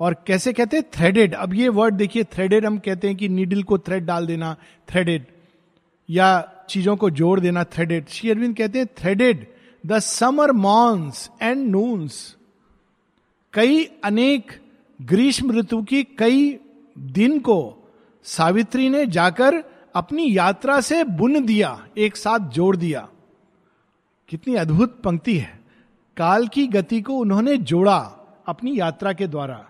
और 0.00 0.24
कैसे 0.26 0.52
कहते? 0.52 0.76
हैं 0.76 0.84
थ्रेडेड 0.94 1.34
अब 1.34 1.54
ये 1.54 1.68
वर्ड 1.68 1.94
देखिए 1.94 2.24
थ्रेडेड 2.24 2.66
हम 2.66 2.78
कहते 2.78 3.08
हैं 3.08 3.16
कि 3.16 3.28
नीडल 3.28 3.62
को 3.62 3.78
थ्रेड 3.78 4.04
डाल 4.04 4.26
देना 4.26 4.56
थ्रेडेड 4.88 5.26
या 6.10 6.52
चीज़ों 6.68 6.96
को 6.96 7.10
जोड़ 7.10 7.40
देना 7.40 7.64
थ्रेडेड 7.64 8.08
श्री 8.08 8.30
अरविंद 8.30 8.56
कहते 8.56 8.78
हैं 8.78 8.86
threaded 8.86 9.46
the 9.86 9.98
summer 9.98 10.52
morns 10.52 11.30
and 11.42 11.68
noons 11.68 12.36
कई 13.52 13.84
अनेक 14.04 14.52
ग्रीष्म 15.02 15.58
ऋतु 15.58 15.82
की 15.82 16.04
कई 16.04 16.58
दिन 16.98 17.38
को 17.38 17.88
सावित्री 18.24 18.88
ने 18.88 19.06
जाकर 19.06 19.64
अपनी 19.94 20.36
यात्रा 20.36 20.80
से 20.80 21.04
बुन 21.04 21.44
दिया, 21.44 21.86
एक 21.98 22.16
साथ 22.16 22.38
जोड़ 22.38 22.76
दिया। 22.76 23.08
कितनी 24.28 24.54
अद्भुत 24.54 25.02
पंक्ति 25.02 25.38
है। 25.38 25.55
काल 26.16 26.48
की 26.48 26.66
गति 26.66 27.00
को 27.00 27.18
उन्होंने 27.18 27.56
जोड़ा 27.56 27.98
अपनी 28.46 28.78
यात्रा 28.78 29.12
के 29.12 29.26
द्वारा। 29.26 29.66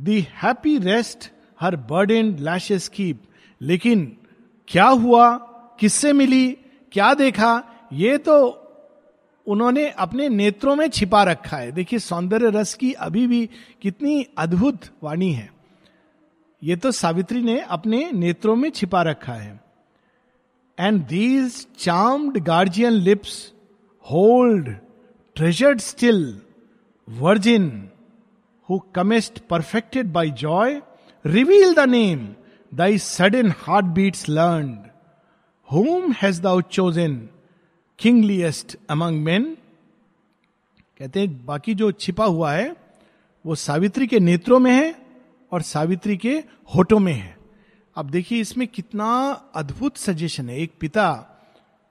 The 0.00 0.20
happy 0.20 0.78
rest 0.78 1.30
her 1.60 1.76
bird 1.76 2.10
and 2.10 2.40
lashes 2.40 2.88
keep 2.88 3.22
लेकिन 3.60 4.16
क्या 4.68 4.86
हुआ? 4.86 5.36
किससे 5.80 6.12
मिली? 6.12 6.52
क्या 6.92 7.14
देखा? 7.14 7.64
ये 7.92 8.18
तो 8.18 8.56
उन्होंने 9.46 9.90
अपने 9.90 10.28
नेत्रों 10.28 10.74
में 10.76 10.88
छिपा 10.88 11.22
रखा 11.22 11.56
है। 11.56 11.72
देखिए, 11.72 11.98
सौंदर्य 11.98 12.50
रस 12.50 12.74
की 12.74 12.92
अभी 12.92 13.26
भी 13.26 13.50
कितनी 13.82 14.26
अद्भुत 14.38 14.80
वाणी 15.02 15.32
है। 15.32 15.52
ये 16.62 16.76
तो 16.76 16.90
सावित्री 16.90 17.42
ने 17.42 17.60
अपने 17.60 18.10
नेत्रों 18.12 18.56
में 18.56 18.70
छिपा 18.70 19.02
रखा 19.02 19.32
है। 19.32 19.60
And 20.78 21.06
these 21.06 21.66
charmed 21.78 22.38
guardian 22.38 22.92
lips 22.92 23.52
hold 24.10 24.76
treasured 25.36 25.80
still 25.80 26.40
virgin 27.08 27.90
who 28.70 28.78
comest 28.78 29.38
perfected 29.38 30.06
by 30.12 30.30
joy 30.30 30.82
reveal 31.26 31.74
the 31.74 31.78
name 31.78 32.28
thy 32.74 32.98
sudden 32.98 33.54
heart 33.58 33.86
beats 33.86 34.28
learn 34.28 34.78
whom 35.72 36.12
has 36.12 36.42
thou 36.42 36.60
chosen 36.60 37.28
kingliest 37.98 38.76
among 38.90 39.22
men 39.22 39.56
कहते 40.98 41.20
हैं, 41.20 41.46
बाकी 41.46 41.74
जो 41.74 41.92
छिपा 41.92 42.24
हुआ 42.24 42.52
है, 42.52 42.76
वो 43.46 43.54
सावित्री 43.54 44.06
के 44.06 44.20
नेत्रों 44.20 44.58
में 44.58 44.72
है 44.72 44.94
और 45.52 45.62
सावित्री 45.62 46.16
के 46.16 46.44
होठों 46.74 46.98
में 46.98 47.12
है। 47.12 47.38
अब 47.96 48.10
देखिए, 48.10 48.40
इसमें 48.40 48.68
कितना 48.68 49.30
अद्भुत 49.54 49.96
सजेशन 49.96 50.48
है। 50.48 50.58
एक 50.58 50.72
पिता 50.80 51.26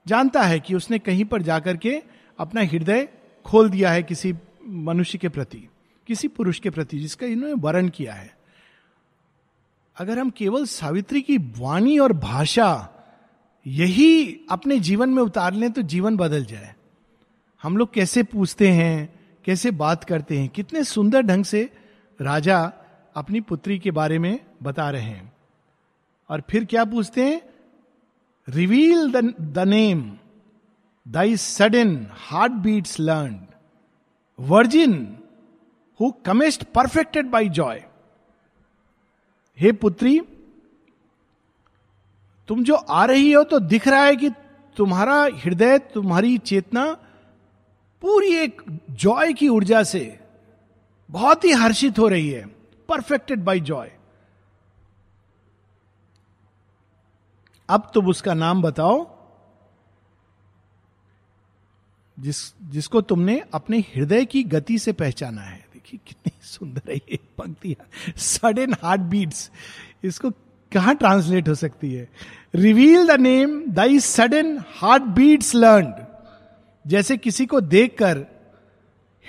जानता 0.09 0.43
है 0.43 0.59
कि 0.59 0.75
उसने 0.75 0.99
कहीं 0.99 1.25
पर 1.25 1.41
जाकर 1.41 1.77
के 1.77 2.01
अपना 2.39 2.61
हृदय 2.61 3.07
खोल 3.45 3.69
दिया 3.69 3.91
है 3.91 4.03
किसी 4.03 4.33
मनुष्य 4.67 5.17
के 5.17 5.29
प्रति, 5.29 5.67
किसी 6.07 6.27
पुरुष 6.27 6.59
के 6.59 6.69
प्रति, 6.69 6.99
जिसका 6.99 7.27
इन्होंने 7.27 7.53
वर्ण 7.53 7.89
किया 7.89 8.13
है। 8.13 8.37
अगर 9.97 10.19
हम 10.19 10.29
केवल 10.29 10.65
सावित्री 10.65 11.21
की 11.21 11.37
वाणी 11.37 11.97
और 11.99 12.13
भाषा 12.13 12.89
यही 13.67 14.39
अपने 14.51 14.79
जीवन 14.79 15.09
में 15.09 15.23
उतार 15.23 15.53
लें 15.53 15.71
तो 15.71 15.81
जीवन 15.81 16.17
बदल 16.17 16.45
जाए। 16.45 16.75
हम 17.63 17.77
लोग 17.77 17.93
कैसे 17.93 18.23
पूछते 18.23 18.69
हैं, 18.69 19.19
कैसे 19.45 19.71
बात 19.71 20.03
करते 20.03 20.39
हैं, 20.39 20.49
कितने 20.49 20.83
सुंदर 20.83 21.21
ढंग 21.21 21.45
से 21.45 21.69
राजा 22.21 22.71
अपनी 23.15 23.41
पुत्री 23.41 23.79
के 23.79 23.91
बारे 23.91 24.19
में 24.19 24.39
बता 24.63 24.89
रहे 24.89 25.01
हैं। 25.01 25.33
और 26.29 26.43
फिर 26.49 26.65
क्या 26.65 26.85
पूछते 26.85 27.25
हैं? 27.25 27.48
Reveal 28.49 29.11
the 29.41 29.59
name 29.59 30.17
thy 31.07 31.37
sudden 31.37 32.07
heart 32.11 32.51
beats 32.51 32.99
learn 32.99 33.39
virgin 34.39 35.17
who 35.99 36.11
comest 36.11 36.63
perfected 36.63 37.25
by 37.25 37.49
joy 37.49 37.85
हे 39.59 39.71
पुत्री, 39.71 40.21
तुम 42.47 42.63
जो 42.63 42.75
आ 42.75 43.05
रही 43.05 43.31
हो 43.31 43.43
तो 43.43 43.59
दिख 43.59 43.87
रहा 43.87 44.03
है 44.03 44.15
कि 44.15 44.29
तुम्हारा 44.77 45.21
हृदय, 45.23 45.79
तुम्हारी 45.79 46.37
चेतना 46.37 46.97
पूरी 48.01 48.35
एक 48.35 48.61
जॉय 48.91 49.33
की 49.33 49.47
ऊर्जा 49.47 49.83
से 49.83 50.19
बहुत 51.09 51.45
ही 51.45 51.51
हर्षित 51.51 51.99
हो 51.99 52.07
रही 52.07 52.29
है 52.29 52.45
परफेक्टेड 52.89 53.39
बाई 53.39 53.59
जॉय 53.59 53.91
अब 57.69 57.91
तुम 57.93 58.07
उसका 58.07 58.33
नाम 58.33 58.61
बताओ। 58.61 59.19
जिस, 62.19 62.53
जिसको 62.69 63.01
तुमने 63.01 63.43
अपने 63.53 63.79
हृदय 63.79 64.25
की 64.25 64.43
गति 64.43 64.79
से 64.79 64.93
पहचाना 64.93 65.41
है। 65.41 65.67
देखिए, 65.73 65.99
कितनी 66.07 66.31
सुंदर 66.41 66.91
है 66.91 66.95
ये 66.95 67.19
पंक्ति। 67.37 67.75
सडन 68.17 68.73
हार्ट 68.73 69.01
बीट्स 69.01 69.51
इसको 70.03 70.31
कहा 70.73 70.93
ट्रांसलेट 70.93 71.49
हो 71.49 71.55
सकती 71.55 71.93
है? 71.93 72.09
Reveal 72.55 73.07
the 73.07 73.19
name 73.19 73.71
thy 73.71 73.99
sudden 73.99 74.63
heart 74.75 75.03
beats 75.03 75.55
learn 75.55 75.93
जैसे 76.87 77.17
किसी 77.17 77.45
को 77.45 77.61
देखकर 77.61 78.17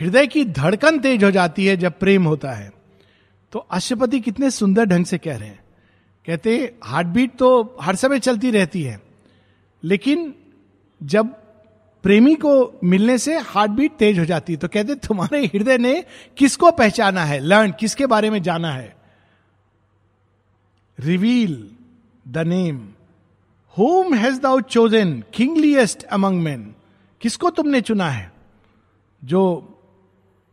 हृदय 0.01 0.27
की 0.27 0.45
धड़कन 0.45 0.99
तेज 0.99 1.25
हो 1.25 1.31
जाती 1.31 1.67
है 1.67 1.77
जब 1.77 1.99
प्रेम 1.99 2.25
होता 2.25 2.53
है। 2.53 2.73
तो 3.53 3.59
अश्वपति 3.59 4.21
कितने 4.21 4.51
सुंदर 4.51 4.85
ढंग 4.85 5.05
से 5.05 5.19
कह 5.19 5.37
रहे 5.37 5.49
हैं। 5.49 5.65
कहते 6.27 6.75
हार्ट 6.85 7.07
बीट 7.07 7.37
तो 7.37 7.79
हर 7.83 7.97
समय 7.97 8.19
चलती 8.21 8.51
रहती 8.51 8.83
है, 8.83 9.01
लेकिन 9.83 10.35
जब 11.01 11.35
प्रेमी 12.05 12.35
को 12.35 12.81
मिलने 12.85 13.17
से 13.19 13.39
हार्ट 13.39 13.71
बीट 13.71 13.93
तेज 13.93 14.19
हो 14.19 14.25
जाती 14.25 14.53
है 14.53 14.59
तो 14.59 14.69
कहते 14.69 14.95
तुम्हारे 14.95 15.45
हृदय 15.47 15.79
ने 15.79 16.05
किसको 16.39 16.71
पहचाना 16.71 17.25
है? 17.25 17.39
लर्न 17.39 17.73
किसके 17.81 18.07
बारे 18.07 18.31
में 18.31 18.41
जाना 18.43 18.73
है? 18.73 18.97
Reveal 20.99 21.71
the 22.29 22.39
name 22.39 22.89
whom 23.77 24.15
has 24.15 24.41
thou 24.41 24.61
chosen 24.61 25.23
kingliest 25.35 26.05
among 26.05 26.43
man 26.43 26.75
किसको 27.21 27.51
तुमने 27.51 27.81
चुना 27.81 28.09
है? 28.11 28.33
जो 29.23 29.43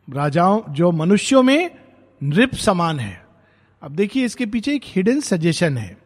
राजाओं, 0.07 0.61
जो 0.69 0.91
मनुष्यों 0.91 1.43
में 1.43 1.69
नृप 2.21 2.55
समान 2.55 2.99
है। 2.99 3.26
अब 3.81 3.91
देखिए, 3.91 4.25
इसके 4.25 4.45
पीछे 4.45 4.73
एक 4.75 4.81
हिडन 4.85 5.19
सजेशन 5.21 5.77
है। 5.77 5.97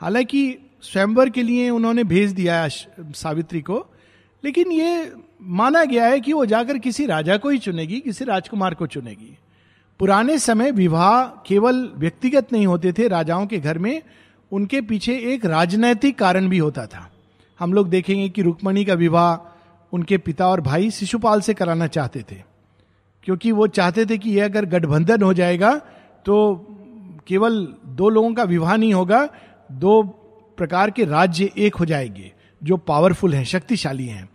हालाँकि 0.00 0.58
स्वयंवर 0.82 1.30
के 1.30 1.42
लिए 1.42 1.68
उन्होंने 1.70 2.04
भेज 2.04 2.32
दिया 2.32 2.66
सावित्री 2.68 3.60
को, 3.60 3.84
लेकिन 4.44 4.72
ये 4.72 5.12
माना 5.40 5.84
गया 5.84 6.06
है 6.06 6.20
कि 6.20 6.32
वो 6.32 6.44
जाकर 6.46 6.78
किसी 6.78 7.06
राजा 7.06 7.36
को 7.36 7.48
ही 7.48 7.58
चुनेगी, 7.58 8.00
किसी 8.00 8.24
राजकुमार 8.24 8.74
को 8.74 8.86
चुनेगी। 8.86 9.36
पुराने 10.00 10.38
समय 10.38 10.70
विवाह 10.72 11.24
केवल 11.46 11.88
व्यक्तिगत 11.96 12.52
नहीं 12.52 12.66
होते 12.66 12.92
थे, 12.92 13.08
राजाओं 13.08 13.46
के 13.46 13.58
घर 13.58 13.78
में 13.78 14.02
उनके 14.52 14.80
पीछे 14.80 15.16
एक 15.34 15.44
राजनैतिक 15.46 16.18
कारण 16.18 16.48
भी 16.48 16.58
होता 16.58 16.86
था। 16.86 17.08
हम 17.60 17.72
लोग 17.72 17.88
देखेंगे 17.88 18.28
कि 18.28 18.42
रुक्मणी 18.42 18.84
का 18.84 18.94
विवाह 18.94 19.50
उनके 19.92 20.18
पिता 20.18 20.48
और 20.48 20.60
भाई 20.60 20.90
शिशुपाल 20.90 21.40
से 21.40 21.54
कराना 21.54 21.86
चाहते 21.88 22.22
थे, 22.22 22.42
क्योंकि 23.26 23.52
वो 23.52 23.66
चाहते 23.68 24.06
थे 24.06 24.18
कि 24.18 24.30
यह 24.30 24.44
अगर 24.44 24.64
गठबंधन 24.66 25.22
हो 25.22 25.32
जाएगा 25.34 25.74
तो 26.26 26.34
केवल 27.26 27.74
दो 27.86 28.08
लोगों 28.08 28.34
का 28.34 28.42
विवाह 28.42 28.76
नहीं 28.76 28.94
होगा, 28.94 29.28
दो 29.72 30.02
प्रकार 30.56 30.90
के 30.90 31.04
राज्य 31.04 31.52
एक 31.58 31.74
हो 31.74 31.84
जाएँगे, 31.84 32.32
जो 32.64 32.76
पावरफुल 32.76 33.34
हैं, 33.34 33.44
शक्तिशाली 33.44 34.06
हैं। 34.06 34.28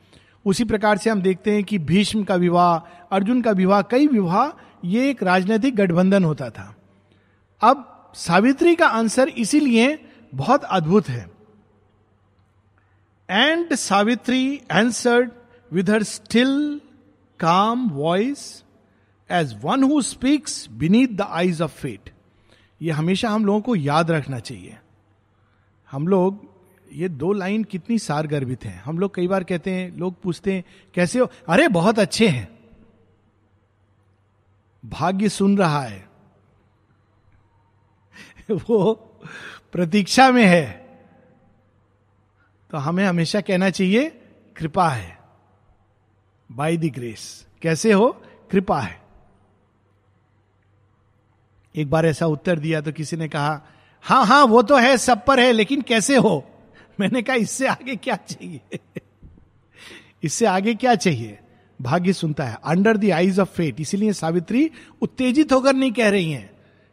उसी 0.46 0.64
प्रकार 0.64 0.98
से 0.98 1.10
हम 1.10 1.22
देखते 1.22 1.52
हैं 1.52 1.64
कि 1.64 1.78
भीष्म 1.78 2.24
का 2.24 2.36
विवाह, 2.36 2.78
अर्जुन 3.12 3.42
का 3.42 3.52
विवाह, 3.52 3.82
कई 3.82 4.08
विवाह, 4.08 4.62
ये 4.86 5.10
एक 5.10 5.24
राजनीतिक 5.24 5.76
गठबंधन 5.76 6.24
होता 6.24 6.50
था। 6.50 6.76
अब 7.62 8.12
सावित्री 8.16 8.76
का 8.76 8.88
आंसर 8.88 9.30
इसीलिए 9.30 10.00
बहुत 10.36 10.64
अद्भुत 10.64 11.10
है। 11.10 11.32
And 13.30 13.74
Savitri 13.74 14.62
answered 14.72 15.32
with 15.74 15.90
her 15.90 16.04
still 16.04 16.82
calm 17.40 17.90
voice 17.90 18.64
as 19.32 19.56
one 19.64 19.84
who 19.84 20.02
speaks 20.02 20.70
beneath 20.72 21.08
the 21.08 21.22
eyes 21.22 21.62
of 21.62 21.72
fate 21.72 22.10
ये 22.82 22.92
हमेशा 22.92 23.30
हम 23.30 23.46
लोगों 23.46 23.62
को 23.62 23.76
याद 23.76 24.12
रखना 24.12 24.40
चाहिए। 24.40 24.78
हम 25.92 26.08
लोग, 26.08 26.54
ये 26.94 27.10
दो 27.10 27.34
लाइन 27.34 27.64
कितनी 27.64 28.00
सार 28.00 28.28
गर्भित 28.28 28.66
है। 28.66 28.78
हम 28.78 29.00
लोग 29.00 29.16
कई 29.16 29.28
बार 29.28 29.44
कहते 29.44 29.72
हैं, 29.72 29.98
लोग 29.98 30.22
पूछते 30.22 30.54
हैं, 30.54 30.64
कैसे 30.94 31.20
हो? 31.20 31.32
अरे, 31.50 31.68
बहुत 31.68 32.00
अच्छे 32.00 32.28
हैं। 32.28 32.60
भाग्य 34.86 35.30
सुन 35.30 35.58
रहा 35.58 35.82
है। 35.82 36.10
वो 38.52 38.94
प्रतीक्षा 39.72 40.32
में 40.32 40.46
है। 40.46 40.72
तो 42.72 42.78
हमें 42.78 43.06
हमेशा 43.06 43.42
कहना 43.42 43.70
चाहिए, 43.70 44.10
कृपा 44.56 44.90
है। 44.90 45.20
By 46.52 46.78
the 46.78 46.86
grace. 46.86 47.48
कैसे 47.62 47.92
हो? 47.92 48.24
कृपा 48.52 48.82
है। 48.82 49.07
एक 51.78 51.90
बार 51.90 52.06
ऐसा 52.06 52.26
उत्तर 52.26 52.60
दिया 52.60 52.82
तो 52.82 52.92
किसी 52.92 53.18
ने 53.18 53.28
कहा 53.28 53.62
हाँ 54.04 54.26
हाँ 54.26 54.44
वो 54.46 54.62
तो 54.62 54.76
है, 54.76 54.98
सब 54.98 55.26
पर 55.26 55.40
है, 55.40 55.52
लेकिन 55.52 55.82
कैसे 55.82 56.16
हो? 56.16 56.44
मैंने 57.00 57.22
कहा, 57.22 57.36
इससे 57.36 57.68
आगे 57.68 57.96
क्या 57.96 58.16
चाहिए? 58.16 58.80
इससे 60.24 60.46
आगे 60.46 60.74
क्या 60.74 60.96
चाहिए? 60.96 61.38
भाग्य 61.80 62.14
सुनता 62.14 62.44
है, 62.44 62.58
under 62.66 62.98
the 62.98 63.10
eyes 63.12 63.40
of 63.40 63.50
fate, 63.50 63.82
इसीलिए 63.82 64.14
सावित्री 64.14 64.70
उत्तेजित 65.02 65.52
होकर 65.54 65.74
नहीं 65.74 65.92
कह 65.92 66.10
रही 66.10 66.32
हैं, 66.32 66.50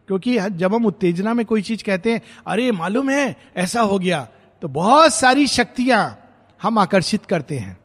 क्योंकि 0.09 0.39
जब 0.39 0.75
हम 0.75 0.87
उत्तेजना 0.87 1.35
में 1.35 1.45
कोई 1.47 1.63
चीज़ 1.63 1.85
कहते 1.85 2.13
हैं, 2.13 2.21
अरे, 2.47 2.71
मालूम 2.73 3.11
है, 3.11 3.37
ऐसा 3.57 3.81
हो 3.81 3.99
गया 3.99 4.29
तो 4.63 4.69
बहुत 4.69 5.15
सारी 5.15 5.47
शक्तियाँ 5.47 6.21
हम 6.61 6.79
आकर्षित 6.79 7.25
करते 7.25 7.59
हैं। 7.59 7.79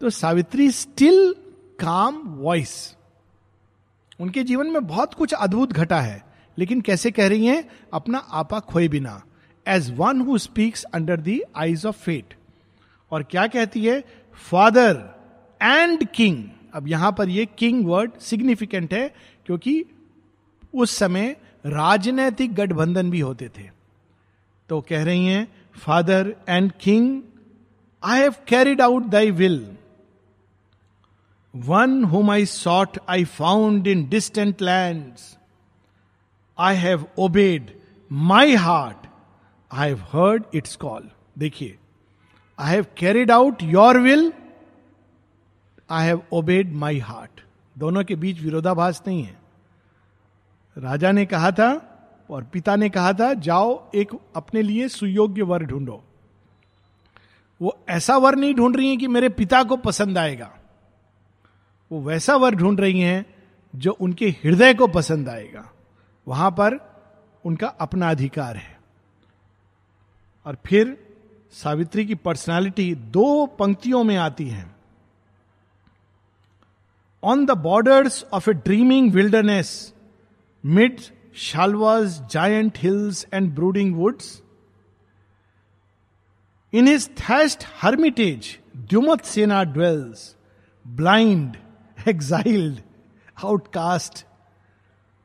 तो 0.00 0.10
सावित्री 0.10 0.70
स्टिल 0.70 1.34
काम 1.80 2.22
वॉइस 2.26 2.94
उनके 4.20 4.42
जीवन 4.42 4.70
में 4.70 4.86
बहुत 4.86 5.14
कुछ 5.14 5.32
अद्भुत 5.34 5.72
घटा 5.72 6.00
है, 6.00 6.22
लेकिन 6.58 6.80
कैसे 6.80 7.10
कह 7.10 7.28
रही 7.28 7.46
हैं, 7.46 7.64
अपना 7.92 8.18
आपा 8.18 8.60
खोए 8.60 8.88
बिना 8.88 9.22
as 9.66 9.90
one 9.96 10.20
who 10.20 10.38
speaks 10.38 10.84
under 10.84 11.20
the 11.20 11.40
eyes 11.56 11.86
of 11.86 11.96
fate 11.96 12.34
और 13.10 13.22
क्या 13.22 13.46
कहती 13.46 13.84
है 13.84 14.02
फादर 14.44 15.02
एंड 15.60 16.06
किंग 16.08 16.44
अब 16.74 16.88
यहाँ 16.88 17.12
पर 17.12 17.28
ये 17.28 17.46
किंग 17.58 17.86
वर्ड 17.86 18.18
सिग्निफिकेंट 18.20 18.92
है, 18.94 19.08
क्योंकि 19.46 19.84
उस 20.74 20.96
समय 20.96 21.36
राजनैतिक 21.64 22.54
गठबंधन 22.54 23.10
भी 23.10 23.20
होते 23.20 23.48
थे। 23.48 23.68
तो 24.68 24.80
कह 24.80 25.02
रही 25.04 25.26
हैं 25.26 25.46
father 25.76 26.34
and 26.48 26.70
king 26.80 27.20
I 28.02 28.20
have 28.20 28.34
carried 28.48 28.80
out 28.80 29.06
thy 29.06 29.30
will 29.32 29.58
one 31.54 32.04
whom 32.04 32.30
I 32.30 32.46
sought 32.46 32.98
I 33.08 33.24
found 33.24 33.86
in 33.86 34.08
distant 34.08 34.62
land 34.62 35.12
I 36.58 36.76
have 36.76 37.06
obeyed 37.18 37.70
my 38.12 38.54
heart 38.54 39.06
I 39.70 39.88
have 39.88 39.98
heard 40.12 40.44
its 40.54 40.76
call 40.76 41.10
देखिए 41.38 41.78
I 42.58 42.74
have 42.74 42.86
carried 42.96 43.30
out 43.30 43.62
your 43.62 43.98
will 43.98 44.32
I 45.90 46.06
have 46.06 46.22
obeyed 46.32 46.72
my 46.72 46.98
heart 46.98 47.40
दोनों 47.78 48.04
के 48.04 48.14
बीच 48.14 48.40
विरोधाभास 48.40 49.02
नहीं 49.06 49.22
है। 49.22 49.38
राजा 50.78 51.12
ने 51.12 51.26
कहा 51.26 51.50
था 51.50 51.68
और 52.30 52.44
पिता 52.44 52.76
ने 52.76 52.88
कहा 52.90 53.12
था, 53.12 53.32
जाओ 53.34 53.90
एक 53.94 54.08
अपने 54.36 54.62
लिए 54.62 54.88
सुयोग्य 54.88 55.42
वर 55.42 55.62
ढूंढो। 55.62 56.04
वो 57.60 57.78
ऐसा 57.88 58.16
वर 58.16 58.36
नहीं 58.36 58.54
ढूंढ 58.54 58.76
रही 58.76 58.88
है 58.88 58.96
कि 58.96 59.06
मेरे 59.06 59.28
पिता 59.28 59.62
को 59.62 59.76
पसंद 59.76 60.18
आएगा। 60.18 60.50
वो 61.90 62.00
वैसा 62.00 62.36
वर 62.36 62.54
ढूंढ 62.54 62.80
रही 62.80 63.00
हैं 63.00 63.24
जो 63.76 63.92
उनके 63.92 64.28
हृदय 64.28 64.74
को 64.74 64.86
पसंद 64.86 65.28
आएगा। 65.28 65.72
वहाँ 66.26 66.50
पर 66.50 66.78
उनका 67.44 67.66
अपना 67.66 68.10
अधिकार 68.10 68.56
है। 68.56 68.78
और 70.46 70.56
फिर 70.66 70.96
सावित्री 71.52 72.06
की 72.06 72.14
पर्सनालिटी 72.14 72.94
दो 72.94 73.46
पंक्तियों 73.46 74.04
में 74.04 74.16
आती 74.16 74.48
है। 74.48 74.76
On 77.22 77.46
the 77.46 77.50
borders 77.50 78.24
of 78.32 78.50
a 78.50 78.52
dreaming 78.52 79.12
wilderness 79.12 79.94
mid 80.64 81.00
Shalwa's 81.36 82.20
giant 82.30 82.78
hills 82.78 83.26
and 83.34 83.54
brooding 83.54 83.94
woods 83.94 84.42
in 86.72 86.88
his 86.88 87.08
thatched 87.18 87.64
hermitage 87.82 88.58
Dyumatsena 89.24 89.64
dwells 89.64 90.36
blind 90.86 91.56
exiled 92.08 92.80
outcast 93.44 94.24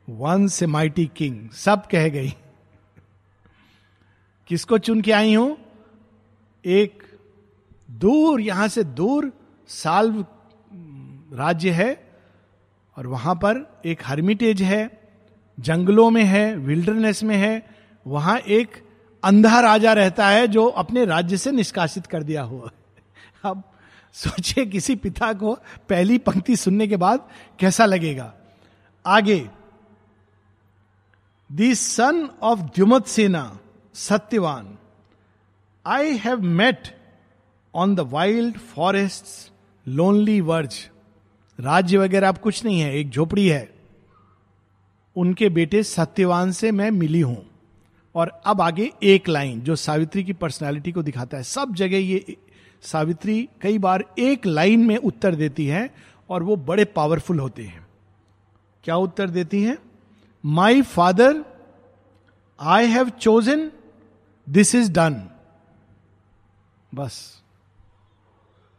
once 0.48 0.66
mighty 0.66 1.10
king 1.16 1.50
सब 1.50 1.86
कह 1.86 2.08
गई। 2.08 2.34
किसको 4.46 4.78
चुन 4.78 5.00
के 5.00 5.12
आई 5.12 5.34
हूँ? 5.34 5.56
एक 6.64 7.02
दूर, 7.90 8.40
यहाँ 8.40 8.68
से 8.68 8.84
दूर 8.84 9.32
साल्व 9.68 10.26
राज्य 11.32 11.70
है 11.70 12.10
और 12.96 13.06
वहाँ 13.06 13.34
पर 13.34 13.82
एक 13.86 14.02
हर्मिटेज 14.04 14.62
है, 14.62 15.00
जंगलों 15.60 16.10
में 16.10 16.24
है 16.24 16.56
विल्डरनेस 16.56 17.22
में 17.22 17.36
है। 17.36 17.66
वहाँ 18.06 18.38
एक 18.38 18.84
अंधा 19.24 19.60
राजा 19.60 19.92
रहता 19.92 20.28
है 20.28 20.46
जो 20.48 20.66
अपने 20.66 21.04
राज्य 21.04 21.36
से 21.36 21.50
निष्कासित 21.50 22.06
कर 22.06 22.22
दिया 22.22 22.42
हुआ 22.42 22.70
अब 23.44 23.62
सोचिए 24.12 24.66
किसी 24.66 24.96
पिता 24.96 25.32
को 25.32 25.54
पहली 25.88 26.18
पंक्ति 26.18 26.56
सुनने 26.56 26.86
के 26.86 26.96
बाद 26.96 27.28
कैसा 27.58 27.86
लगेगा। 27.86 28.34
आगे, 29.06 29.50
दी 31.52 31.74
son 31.74 32.28
of 32.42 32.60
Dyumatsena 33.06 33.58
Satyavan 33.94 34.78
I 35.86 36.16
have 36.16 36.40
met 36.40 36.88
on 37.74 37.94
the 37.94 38.00
wild 38.00 38.58
forest 38.58 39.52
lonely 39.88 40.40
verge 40.40 40.90
राज्य 41.60 41.98
वगैरह 41.98 42.28
अब 42.28 42.38
कुछ 42.38 42.64
नहीं 42.64 42.80
है, 42.80 42.94
एक 42.94 43.10
झोपड़ी 43.10 43.48
है। 43.48 43.74
उनके 45.16 45.48
बेटे 45.48 45.82
सत्यवान 45.82 46.52
से 46.52 46.72
मैं 46.72 46.90
मिली 46.90 47.20
हूँ। 47.20 47.46
और 48.14 48.42
अब 48.46 48.60
आगे 48.60 48.92
एक 49.02 49.28
लाइन 49.28 49.60
जो 49.60 49.76
सावित्री 49.76 50.24
की 50.24 50.32
पर्सनालिटी 50.32 50.92
को 50.92 51.02
दिखाता 51.02 51.36
है। 51.36 51.42
सब 51.42 51.74
जगह 51.74 51.96
ये 51.96 52.36
सावित्री 52.82 53.48
कई 53.62 53.78
बार 53.78 54.04
एक 54.18 54.46
लाइन 54.46 54.86
में 54.86 54.96
उत्तर 54.96 55.34
देती 55.34 55.66
है 55.66 55.94
और 56.30 56.42
वो 56.42 56.56
बड़े 56.56 56.84
पावरफुल 56.84 57.38
होते 57.38 57.64
हैं। 57.64 57.86
क्या 58.84 58.96
उत्तर 58.96 59.30
देती 59.30 59.62
हैं? 59.62 59.78
My 60.44 60.82
father 60.82 61.44
I 62.60 62.86
have 62.86 63.08
chosen 63.08 63.70
this 64.48 64.74
is 64.74 64.92
done 64.92 65.28
बस। 66.94 67.42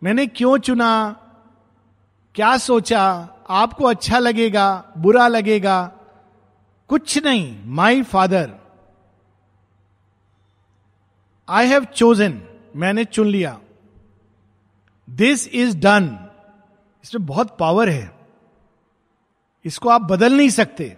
मैंने 0.03 0.27
क्यों 0.27 0.57
चुना? 0.57 1.11
क्या 2.35 2.57
सोचा? 2.57 3.29
आपको 3.49 3.85
अच्छा 3.85 4.19
लगेगा, 4.19 4.93
बुरा 4.97 5.27
लगेगा? 5.27 5.91
कुछ 6.87 7.17
नहीं। 7.17 7.65
My 7.65 8.03
father 8.03 8.53
I 11.49 11.67
have 11.67 11.85
chosen 11.85 12.41
मैंने 12.75 13.05
चुन 13.05 13.27
लिया। 13.27 13.59
दिस 15.09 15.47
इज़ 15.47 15.77
डन 15.77 16.29
इसमें 17.03 17.25
बहुत 17.25 17.57
पावर 17.59 17.89
है। 17.89 18.17
इसको 19.65 19.89
आप 19.89 20.01
बदल 20.01 20.33
नहीं 20.33 20.49
सकते। 20.49 20.97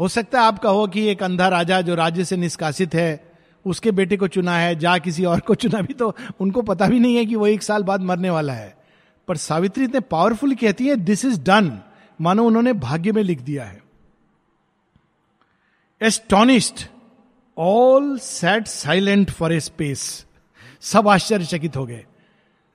हो 0.00 0.08
सकता 0.08 0.40
है 0.40 0.46
आप 0.46 0.58
कहो 0.58 0.86
कि 0.86 1.06
एक 1.06 1.22
अंधा 1.22 1.48
राजा 1.48 1.80
जो 1.80 1.94
राज्य 1.94 2.24
से 2.24 2.36
निष्कासित 2.36 2.94
है, 2.94 3.32
उसके 3.66 3.90
बेटे 3.90 4.16
को 4.16 4.28
चुना 4.28 4.58
है, 4.58 4.76
जा 4.76 4.98
किसी 4.98 5.24
और 5.24 5.40
को 5.40 5.54
चुना 5.54 5.80
भी 5.80 5.94
तो 5.94 6.16
उनको 6.40 6.62
पता 6.62 6.86
भी 6.86 7.00
नहीं 7.00 7.16
है 7.16 7.26
कि 7.26 7.34
वो 7.34 7.46
एक 7.46 7.62
साल 7.62 7.82
बाद 7.82 8.00
मरने 8.00 8.30
वाला 8.30 8.52
है। 8.52 8.78
पर 9.28 9.36
सावित्री 9.36 9.84
इतने 9.84 10.00
पावरफुल 10.00 10.54
कहती 10.54 10.88
है 10.88 10.96
दिस 10.96 11.24
इज़ 11.24 11.40
डन 11.40 11.80
मानो 12.20 12.44
उन्होंने 12.44 12.72
भाग्य 12.72 13.12
में 13.12 13.22
लिख 13.22 13.40
दिया 13.40 13.64
है। 13.64 13.82
Astonished 16.02 16.86
all 17.58 18.18
sat 18.18 18.66
silent 18.66 19.30
for 19.30 19.52
a 19.52 19.60
space 19.60 20.26
सब 20.80 21.08
आश्चर्यचकित 21.08 21.76
हो 21.76 21.86
गए। 21.86 22.04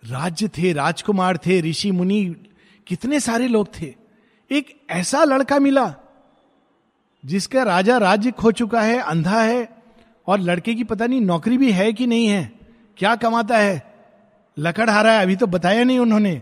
राज्य 0.05 0.47
थे, 0.47 0.71
राजकुमार 0.73 1.37
थे, 1.37 1.59
ऋषि 1.61 1.91
मुनि, 1.91 2.35
कितने 2.87 3.19
सारे 3.19 3.47
लोग 3.47 3.69
थे। 3.79 3.93
एक 4.51 4.75
ऐसा 4.89 5.23
लड़का 5.23 5.59
मिला, 5.59 5.93
जिसका 7.23 7.63
राजा 7.63 7.97
राज्य 7.97 8.31
खो 8.31 8.51
चुका 8.51 8.81
है, 8.81 8.99
अंधा 8.99 9.41
है, 9.41 9.67
और 10.27 10.39
लड़के 10.39 10.73
की 10.75 10.83
पता 10.83 11.07
नहीं 11.07 11.21
नौकरी 11.21 11.57
भी 11.57 11.71
है 11.71 11.91
कि 11.93 12.07
नहीं 12.07 12.27
है, 12.27 12.51
क्या 12.97 13.15
कमाता 13.15 13.57
है, 13.57 13.83
लकड़ 14.57 14.89
हारा 14.89 15.11
है, 15.11 15.21
अभी 15.21 15.35
तो 15.35 15.47
बताया 15.47 15.83
नहीं 15.83 15.99
उन्होंने। 15.99 16.41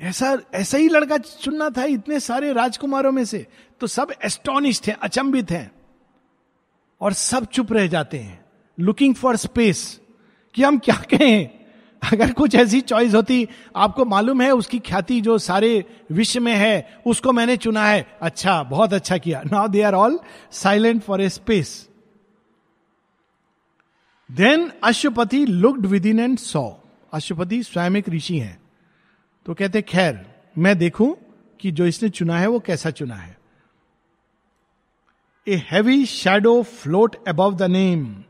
ऐसा 0.00 0.36
ऐसा 0.54 0.78
ही 0.78 0.88
लड़का 0.88 1.18
चुनना 1.18 1.68
था 1.70 1.84
इतने 1.84 2.18
सारे 2.20 2.52
राजकुमारों 2.52 3.12
में 3.12 3.24
से 3.24 3.46
तो 3.80 3.86
सब 3.86 4.12
एस्टोनिस्ट 4.24 4.88
हैं 4.88 4.96
अचंबित 4.96 5.50
हैं, 5.50 5.70
और 7.00 7.12
सब 7.12 7.44
चुप 7.44 7.72
रह 7.72 7.86
जाते 7.86 8.18
हैं 8.18 8.44
लुकिंग 8.78 9.14
फॉर 9.14 9.36
स्पेस 9.36 10.00
कि 10.54 10.62
हम 10.62 10.78
क्या 10.78 10.94
कहें? 11.10 11.57
अगर 12.12 12.32
कुछ 12.32 12.54
ऐसी 12.54 12.80
चॉइस 12.80 13.14
होती, 13.14 13.48
आपको 13.76 14.04
मालूम 14.04 14.42
है 14.42 14.50
उसकी 14.50 14.78
ख्याति 14.78 15.20
जो 15.20 15.38
सारे 15.38 15.84
विश्व 16.12 16.40
में 16.40 16.54
है, 16.54 17.00
उसको 17.06 17.32
मैंने 17.32 17.56
चुना 17.56 17.86
है। 17.86 18.18
अच्छा 18.22 18.62
बहुत 18.62 18.92
अच्छा 18.92 19.18
किया। 19.18 19.42
Now 19.42 19.68
they 19.68 19.82
are 19.82 19.94
all 19.94 20.20
silent 20.52 21.02
for 21.02 21.20
a 21.20 21.28
space 21.28 21.88
then 24.30 24.72
Aswapati 24.84 25.46
looked 25.46 25.86
within 26.06 26.20
and 26.20 26.38
saw 26.38 26.70
Aswapati 27.12 27.62
स्वयं 27.62 27.96
एक 27.96 28.08
ऋषि 28.08 28.38
हैं। 28.38 28.62
तो 29.46 29.54
कहते, 29.54 29.82
खैर, 29.82 30.34
मैं 30.58 30.78
देखूँ 30.78 31.16
कि 31.60 31.70
जो 31.70 31.86
इसने 31.86 32.08
चुना 32.08 32.38
है, 32.38 32.46
वो 32.46 32.60
कैसा 32.60 32.90
चुना 32.90 33.14
है? 33.14 33.38
A 35.48 35.54
heavy 35.70 36.06
shadow 36.06 36.62
float 36.62 37.28
above 37.28 37.54
the 37.54 37.62
name 37.62 38.24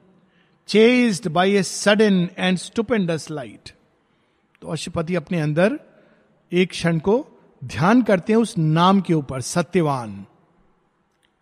chased 0.69 1.29
by 1.29 1.57
a 1.57 1.63
sudden 1.63 2.29
and 2.39 2.59
stupendous 2.59 3.31
light 3.31 3.71
तो 4.63 4.69
अशुपति 4.69 5.15
अपने 5.15 5.41
अंदर 5.41 5.81
एक 6.53 6.71
क्षण 6.71 6.99
को 6.99 7.27
ध्यान 7.65 8.03
करते 8.03 8.33
हैं 8.33 8.41
उस 8.41 8.59
नाम 8.59 9.01
के 9.01 9.15
ऊपर, 9.15 9.41
सत्यवान। 9.41 10.27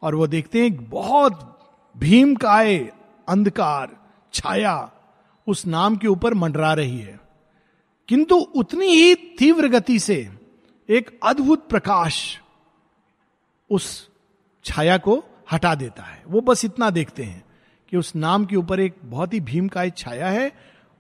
और 0.03 0.15
वो 0.15 0.27
देखते 0.27 0.63
हैं 0.63 0.91
बहुत 0.91 1.59
भीम 1.97 2.35
काय 2.35 2.79
अंधकार, 3.29 3.97
छाया 4.33 4.93
उस 5.47 5.67
नाम 5.67 5.97
के 5.97 6.09
ऊपर 6.09 6.35
मंडरा 6.35 6.75
रही 6.75 6.99
है। 6.99 7.21
किंतु 8.09 8.37
उतनी 8.37 8.87
ही 8.87 9.15
तीव्र 9.15 9.69
गति 9.69 9.99
से 9.99 10.31
एक 10.91 11.21
अद्भुत 11.25 11.69
प्रकाश 11.69 12.41
उस 13.71 14.09
छाया 14.65 14.99
को 14.99 15.25
हटा 15.53 15.75
देता 15.75 16.03
है। 16.03 16.23
वो 16.27 16.41
बस 16.41 16.65
इतना 16.65 16.91
देखते 16.91 17.25
हैं। 17.25 17.46
कि 17.91 17.97
उस 17.97 18.15
नाम 18.17 18.45
के 18.45 18.57
ऊपर 18.57 18.81
एक 18.81 18.95
बहुत 19.05 19.35
ही 19.35 19.41
भीम 19.41 19.69
का 19.69 19.89
छाया 19.89 20.29
है 20.29 20.53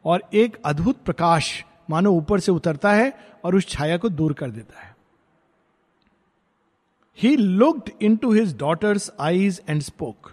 और 0.05 0.23
एक 0.35 0.57
अद्भुत 0.65 1.03
प्रकाश, 1.05 1.65
मानो 1.91 2.11
ऊपर 2.11 2.41
से 2.41 2.53
उतरता 2.53 2.93
है 2.93 3.13
और 3.45 3.57
उस 3.57 3.69
छाया 3.69 3.97
को 3.97 4.09
दूर 4.09 4.33
कर 4.33 4.51
देता 4.51 4.81
है। 4.81 4.95
He 7.19 7.37
looked 7.37 7.91
into 8.17 8.33
his 8.33 8.57
daughter's 8.57 9.11
eyes 9.21 9.63
and 9.69 9.83
spoke 9.83 10.31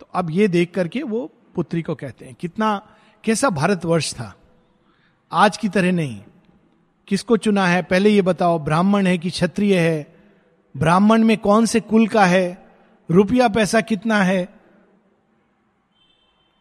तो 0.00 0.08
अब 0.14 0.30
ये 0.30 0.48
देख 0.48 0.74
करके 0.74 1.02
वो 1.02 1.30
पुत्री 1.54 1.82
को 1.82 1.94
कहते 1.94 2.24
हैं, 2.24 2.34
कितना, 2.34 2.88
कैसा 3.24 3.50
भारतवर्ष 3.50 4.12
था? 4.14 4.34
आज 5.32 5.56
की 5.56 5.68
तरह 5.68 5.92
नहीं। 5.92 6.20
किसको 7.08 7.36
चुना 7.36 7.66
है? 7.66 7.82
पहले 7.82 8.10
ये 8.10 8.22
बताओ, 8.22 8.58
ब्राह्मण 8.58 9.06
है 9.06 9.18
कि 9.18 9.30
क्षत्रिय 9.30 9.78
है? 9.78 10.16
ब्राह्मण 10.76 11.24
में 11.24 11.38
कौन 11.38 11.66
से 11.66 11.80
कुल 11.80 12.06
का 12.08 12.24
है? 12.24 12.66
रुपया 13.10 13.48
पैसा 13.48 13.80
कितना 13.80 14.22
है? 14.22 14.55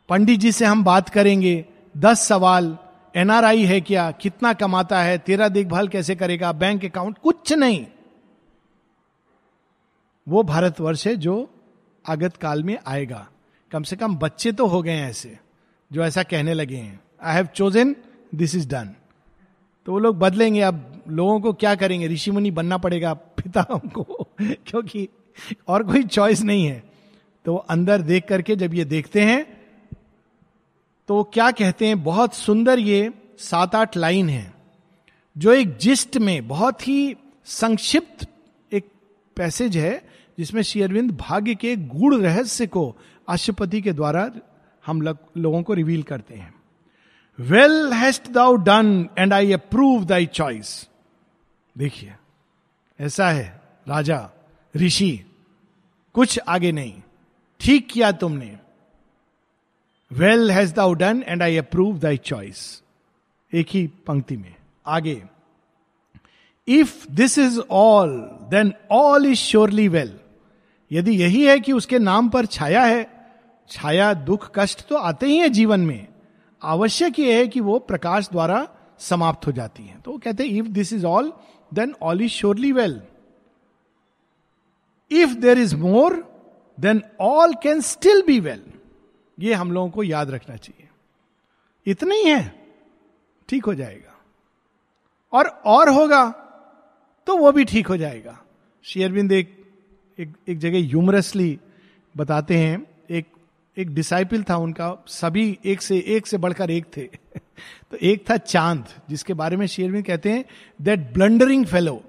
पंडित 0.10 0.39
जी 0.39 0.52
से 0.52 0.65
हम 0.65 0.84
बात 0.84 1.10
करेंगे। 1.10 1.65
दस 1.98 2.28
सवाल। 2.28 2.78
एनआरआई 3.15 3.63
है 3.63 3.82
क्या? 3.82 4.12
कितना 4.12 4.54
कमाता 4.54 5.02
है? 5.02 5.18
तेरा 5.18 5.48
देखभाल 5.48 5.88
कैसे 5.88 6.15
करेगा? 6.15 6.52
Bank 6.52 6.86
account? 6.86 7.18
कुछ 7.18 7.54
नहीं। 7.54 7.86
वो 10.28 10.44
भारतवर्ष 10.44 11.08
है 11.08 11.15
जो 11.15 11.50
आगत 12.10 12.38
काल 12.38 12.63
में 12.63 12.78
आएगा। 12.88 13.28
कम 13.72 13.84
से 13.84 13.96
कम 13.96 14.15
बच्चे 14.15 14.52
तो 14.52 14.68
हो 14.68 14.82
गए 14.82 14.91
हैं 14.91 15.10
ऐसे, 15.10 15.39
जो 15.94 16.04
ऐसा 16.04 16.24
कहने 16.24 16.54
लगे 16.54 16.78
हैं। 16.78 17.00
I 17.24 17.36
have 17.36 17.46
chosen 17.46 17.96
this 18.36 18.56
is 18.56 18.68
done 18.68 18.89
तो 19.86 19.91
वो 19.91 20.00
लोग 20.00 20.20
बदलेंगे। 20.20 20.62
अब 20.62 21.04
लोगों 21.08 21.39
को 21.39 21.54
क्या 21.54 21.76
करेंगे? 21.76 22.08
ऋषि 22.08 22.32
मुनि 22.32 22.52
बनना 22.52 22.78
पड़ेगा 22.78 23.13
पिताओं 23.13 23.80
को 23.80 24.04
क्योंकि 24.41 25.10
और 25.68 25.84
कोई 25.84 26.04
चॉइस 26.04 26.41
नहीं 26.41 26.65
है। 26.65 26.84
तो 27.46 27.56
अंदर 27.56 28.02
देख 28.02 28.26
करके 28.26 28.56
जब 28.56 28.74
ये 28.74 28.86
देखते 28.86 29.22
हैं 29.22 29.55
तो 31.08 31.24
क्या 31.24 31.52
कहते 31.52 31.88
हैं? 31.88 32.04
बहुत 32.04 32.34
सुंदर 32.34 32.80
ये 32.80 33.12
सात 33.39 33.76
आठ 33.76 33.98
लाइन 33.98 34.30
है, 34.30 34.54
जो 35.38 35.54
एक 35.54 35.78
जिस्ट 35.78 36.18
में 36.18 36.48
बहुत 36.48 36.88
ही 36.88 37.15
संक्षिप्त 37.46 38.28
एक 38.72 38.86
पैसेज 39.38 39.78
है, 39.78 40.10
जिसमें 40.38 40.62
शेयरविंद 40.62 41.12
भाग्य 41.12 41.56
के 41.56 41.76
गुड़ 41.76 42.15
रहस्य 42.15 42.68
को 42.68 42.96
अशुपति 43.30 43.82
के 43.82 43.94
द्वारा 43.94 44.32
हम 44.86 45.02
लोग, 45.02 45.18
लोगों 45.38 45.62
को 45.63 45.74
रिवील 45.74 46.04
करते 46.04 46.36
हैं। 46.36 46.54
Well 47.39 47.94
hast 47.94 48.30
thou 48.30 48.56
done 48.56 49.10
and 49.18 49.34
I 49.34 49.52
approve 49.52 50.06
thy 50.06 50.26
choice 50.26 50.89
देखिए, 51.78 52.13
ऐसा 53.00 53.30
है, 53.30 53.62
राजा, 53.88 54.30
ऋषि, 54.76 55.26
कुछ 56.15 56.39
आगे 56.48 56.72
नहीं। 56.72 57.02
ठीक 57.60 57.88
किया 57.91 58.12
तुमने। 58.12 58.58
Well 60.15 60.51
has 60.51 60.73
thou 60.73 60.93
done 60.93 61.23
and 61.28 61.43
I 61.43 61.58
approve 61.58 61.97
thy 61.99 62.17
choice 62.17 62.60
एक 63.54 63.67
ही 63.69 63.86
पंक्ति 64.08 64.38
में, 64.38 64.56
आगे। 64.86 65.21
If 66.67 67.08
this 67.12 67.38
is 67.39 67.60
all 67.71 68.10
then 68.51 68.73
all 68.91 69.25
is 69.25 69.39
surely 69.39 69.88
well 69.88 70.13
यदि 70.91 71.12
यही 71.13 71.45
है 71.45 71.60
कि 71.60 71.71
उसके 71.71 71.99
नाम 71.99 72.30
पर 72.30 72.45
छाया 72.47 72.84
है, 72.84 73.08
छाया, 73.69 74.13
दुख, 74.13 74.49
कष्ट 74.56 74.88
तो 74.88 74.95
आते 74.97 75.25
ही 75.25 75.38
है 75.38 75.49
जीवन 75.49 75.80
में। 75.80 76.08
आवश्यक 76.62 77.19
यह 77.19 77.38
है 77.38 77.47
कि 77.47 77.60
वो 77.60 77.78
प्रकाश 77.82 78.30
द्वारा 78.32 78.67
समाप्त 78.99 79.47
हो 79.47 79.51
जाती 79.51 79.84
है। 79.84 79.99
तो 80.01 80.12
वो 80.12 80.17
कहते 80.17 80.43
हैं 80.43 80.51
if 80.51 80.67
this 80.69 80.93
is 80.93 81.06
all 81.06 81.32
then 81.71 81.93
all 82.01 82.21
is 82.21 82.32
surely 82.32 82.71
well 82.71 83.01
if 85.12 85.34
there 85.39 85.60
is 85.60 85.75
more 85.78 86.15
then 86.78 87.01
all 87.21 87.54
can 87.63 87.82
still 87.84 88.21
be 88.28 88.39
well 88.39 88.63
ये 89.39 89.54
हम 89.54 89.71
लोगों 89.71 89.89
को 89.89 90.04
याद 90.04 90.30
रखना 90.30 90.56
चाहिए। 90.56 90.88
इतना 91.86 92.15
ही 92.15 92.24
है 92.24 92.67
ठीक 93.50 93.65
हो 93.65 93.74
जाएगा। 93.76 94.21
और 95.32 95.48
और 95.48 95.89
होगा 95.89 96.30
तो 97.28 97.38
वो 97.38 97.52
भी 97.52 97.65
ठीक 97.65 97.88
हो 97.88 97.98
जाएगा। 97.98 98.41
शेयरबिंद 98.84 99.32
एक 99.32 99.65
एक, 100.19 100.34
एक 100.48 100.60
जगह 100.60 100.78
ह्यूमरसली 100.78 101.60
बताते 102.17 102.58
हैं 102.58 102.88
एक 103.10 103.26
एक 103.78 103.93
डिसाइपल 103.95 104.43
था 104.43 104.56
उनका 104.58 105.04
सभी 105.08 105.60
एक 105.65 105.82
से 105.82 105.98
एक 105.98 106.28
से 106.28 106.38
बढ़कर 106.38 106.71
एक 106.71 106.86
थे। 106.98 107.04
तो 107.91 107.98
एक 107.98 108.30
था 108.30 108.38
चाँद 108.38 108.86
जिसके 109.10 109.34
बारे 109.34 109.58
में 109.58 109.65
शेयरबिंद 109.67 110.06
कहते 110.06 110.32
हैं 110.32 110.45
दैट 110.82 111.13
ब्लंडरिंग 111.13 111.65
फेलो 111.65 112.04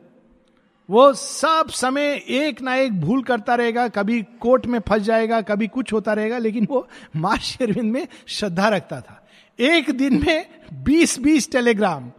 वो 0.91 1.15
सब 1.15 1.69
समय 1.69 2.25
एक 2.29 2.63
ना 2.63 2.75
एक 2.75 3.01
भूल 3.01 3.23
करता 3.23 3.55
रहेगा, 3.55 3.89
कभी 3.89 4.23
कोर्ट 4.23 4.67
में 4.67 4.81
फंस 4.89 5.03
जाएगा, 5.03 5.41
कभी 5.41 5.67
कुछ 5.67 5.93
होता 5.93 6.13
रहेगा, 6.13 6.39
लेकिन 6.39 6.67
वो 6.71 6.89
मार 7.17 7.39
शेरविंद 7.39 7.93
में 7.93 8.09
श्रद्धा 8.27 8.69
रखता 8.69 9.01
था। 9.01 9.29
एक 9.61 9.91
दिन 9.91 10.25
में 10.27 10.47
बीस 10.73 11.19
बीस 11.19 11.53
telegram. 11.53 12.13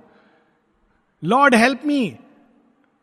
Lord, 1.23 1.55
help 1.55 1.81
me. 1.85 2.17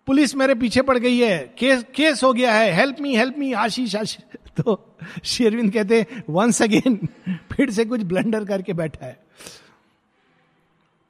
Police 0.06 0.34
मेरे 0.34 0.54
पीछे 0.54 0.82
पड़ 0.82 0.98
गई 0.98 1.18
है। 1.18 1.54
केस 1.58 1.84
केस 1.94 2.22
हो 2.24 2.32
गया 2.32 2.52
है। 2.52 2.72
हेल्प 2.72 2.96
मी 3.00 3.16
हेल्प 3.16 3.38
मी, 3.38 3.52
आशीष 3.52 3.96
आशीष। 3.96 4.36
तो 4.62 4.96
शेरविंद 5.24 5.72
कहते 5.72 6.06
वंस 6.30 6.62
अगेन 6.62 7.08
फिर 7.52 7.70
से 7.70 7.84
कुछ 7.84 8.02
ब्लंडर 8.02 8.44
करके 8.44 8.72
बैठा 8.72 9.06
है। 9.06 9.24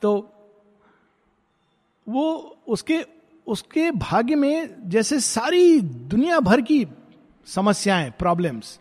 तो 0.02 0.32
वो 2.08 2.56
उसके 2.68 3.13
उसके 3.46 3.90
भाग्य 3.90 4.34
में 4.34 4.68
जैसे 4.90 5.20
सारी 5.20 5.80
दुनिया 5.80 6.38
भर 6.40 6.60
की 6.60 6.86
समस्याएँ 7.46 8.10
प्रॉब्लम्स 8.10 8.78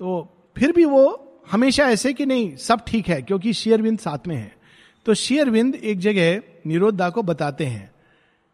तो 0.00 0.28
फिर 0.56 0.72
भी 0.72 0.84
वो 0.84 1.26
हमेशा 1.50 1.84
ऐसे 1.84 2.12
कि 2.12 2.26
नहीं, 2.26 2.56
सब 2.56 2.80
ठीक 2.86 3.08
है, 3.08 3.20
क्योंकि 3.22 3.52
शेयरविंद 3.52 3.98
साथ 3.98 4.26
में 4.28 4.36
है। 4.36 4.52
तो 5.06 5.14
शेयरविंद 5.14 5.74
एक 5.74 5.98
जगह 5.98 6.42
निरोधा 6.66 7.08
को 7.10 7.22
बताते 7.22 7.66
हैं 7.66 7.90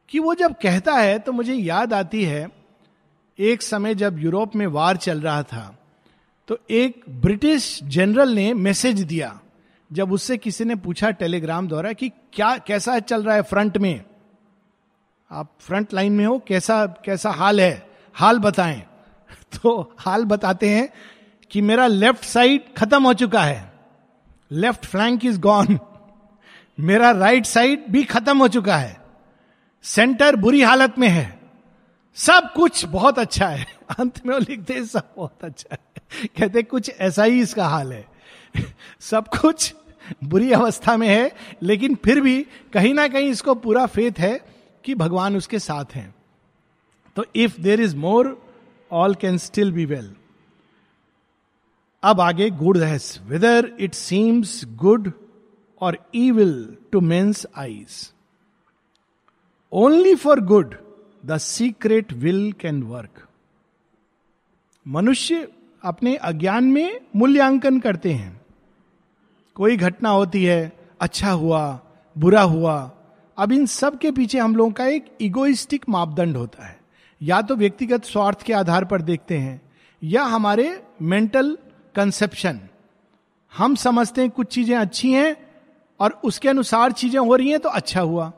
कि 0.08 0.18
वो 0.18 0.34
जब 0.34 0.54
कहता 0.62 0.92
है 0.92 1.18
तो 1.18 1.32
मुझे 1.32 1.54
याद 1.54 1.92
आती 1.92 2.24
है, 2.24 2.48
एक 3.38 3.62
समय 3.62 3.94
जब 3.94 4.18
यूरोप 4.18 4.56
में 4.56 4.66
वार 4.66 4.96
चल 4.96 5.20
रहा 5.20 5.42
था 5.42 5.78
तो 6.48 6.58
एक 6.70 7.02
ब्रिटिश 7.08 7.80
जनरल 7.82 8.34
ने 8.34 8.52
मैसेज 8.54 9.00
दिया, 9.02 9.40
जब 9.90 10.12
उससे 10.12 10.36
किसी 10.36 10.64
ने 10.64 10.74
पूछा 10.74 11.10
टेलीग्राम 11.10 11.68
द्वारा 11.68 11.92
कि 11.92 12.08
क्या, 12.08 12.56
कैसा 12.58 12.98
चल 12.98 13.22
रहा 13.22 13.34
है 13.34 13.42
फ्रंट 13.42 13.78
में? 13.78 14.04
आप 15.30 15.52
फ्रंट 15.60 15.94
लाइन 15.94 16.12
में 16.12 16.26
हो, 16.26 16.38
कैसा 16.38 16.86
कैसा 16.86 17.30
हाल 17.30 17.60
है, 17.60 17.88
हाल 18.14 18.38
बताएँ। 18.38 18.82
तो 19.62 19.94
हाल 19.98 20.24
बताते 20.24 20.68
हैं 20.68 20.92
कि 21.50 21.60
मेरा 21.60 21.86
लेफ़्ट 21.86 22.24
साइड 22.24 22.74
खत्म 22.76 23.06
हो 23.06 23.14
चुका 23.14 23.42
है। 23.42 23.72
लेफ़्ट 24.52 24.86
फ्लैंक 24.86 25.24
इज़ 25.24 25.40
गॉन 25.40 25.78
मेरा 26.80 27.10
राइट 27.10 27.46
साइड 27.46 27.84
भी 27.90 28.04
खत्म 28.04 28.38
हो 28.38 28.48
चुका 28.48 28.76
है। 28.76 29.00
सेंटर 29.82 30.36
बुरी 30.36 30.62
हालत 30.62 30.98
में 30.98 31.08
है। 31.08 31.40
सब 32.14 32.52
कुछ 32.56 32.84
बहुत 32.84 33.18
अच्छा 33.18 33.48
है। 33.48 33.66
अंत 33.98 34.26
में 34.26 34.34
वो 34.34 34.40
लिखते 34.40 34.74
हैं, 34.74 34.84
सब 34.84 35.14
बहुत 35.16 35.44
अच्छा 35.44 35.76
है। 35.76 36.28
कहते 36.38 36.62
कुछ 36.62 36.90
ऐसा 36.90 37.24
ही 37.24 37.40
इसका 37.40 37.66
हाल 37.66 37.92
है। 37.92 38.06
सब 39.00 39.28
कुछ 39.28 39.74
बुरी 40.24 40.52
अवस्था 40.52 40.96
में 40.96 41.08
है, 41.08 41.32
लेकिन 41.62 41.94
फिर 41.94 42.20
भी 42.20 42.46
कहीं 42.72 42.94
ना 42.94 43.08
कहीं 43.08 43.30
इसको 43.30 43.54
पूरा 43.54 43.86
फेथ 43.86 44.12
है। 44.18 44.55
कि 44.86 44.94
भगवान 44.94 45.36
उसके 45.36 45.58
साथ 45.58 45.84
हैं। 45.94 46.14
तो 47.16 47.24
if 47.36 47.60
there 47.60 47.80
is 47.80 47.96
more 47.96 48.48
all 48.90 49.14
can 49.14 49.38
still 49.38 49.72
be 49.72 49.84
well 49.84 50.14
अब 52.02 52.20
आगे 52.20 52.50
good 52.50 52.78
has 52.78 53.20
whether 53.24 53.72
it 53.80 53.94
seems 53.94 54.64
good 54.66 55.12
or 55.80 55.98
evil 56.14 56.76
to 56.92 57.00
men's 57.00 57.46
eyes 57.56 58.12
only 59.72 60.14
for 60.14 60.40
good 60.40 60.74
the 61.26 61.38
secret 61.38 62.12
will 62.12 62.52
can 62.52 62.82
work 62.82 63.26
मनुष्य 64.86 65.48
अपने 65.82 66.16
अज्ञान 66.16 66.64
में 66.64 67.00
मूल्यांकन 67.16 67.80
करते 67.80 68.12
हैं। 68.12 68.40
कोई 69.54 69.76
घटना 69.76 70.08
होती 70.08 70.44
है 70.44 70.72
अच्छा 71.00 71.30
हुआ, 71.30 71.80
बुरा 72.16 72.42
हुआ 72.42 72.92
अब 73.38 73.52
इन 73.52 73.66
सब 73.66 73.98
के 73.98 74.10
पीछे 74.10 74.38
हम 74.38 74.56
लोगों 74.56 74.70
का 74.72 74.86
एक 74.86 75.06
इगोइस्टिक 75.20 75.88
मापदंड 75.88 76.36
होता 76.36 76.66
है। 76.66 76.78
या 77.20 77.40
तो 77.42 77.56
व्यक्तिगत 77.56 78.04
स्वार्थ 78.04 78.42
के 78.42 78.52
आधार 78.52 78.84
पर 78.84 79.02
देखते 79.02 79.38
हैं, 79.38 79.60
या 80.02 80.22
हमारे 80.24 80.80
मेंटल 81.02 81.56
कंसेप्शन 81.94 82.60
हम 83.52 83.74
समझते 83.74 84.20
हैं 84.20 84.30
कुछ 84.30 84.46
चीज़ें 84.46 84.76
अच्छी 84.76 85.12
हैं 85.12 85.36
और 86.00 86.20
उसके 86.24 86.48
अनुसार 86.48 86.92
चीज़ें 86.92 87.18
हो 87.20 87.36
रही 87.36 87.50
हैं 87.50 87.60
तो 87.60 87.68
अच्छा 87.70 88.00
हुआ। 88.00 88.32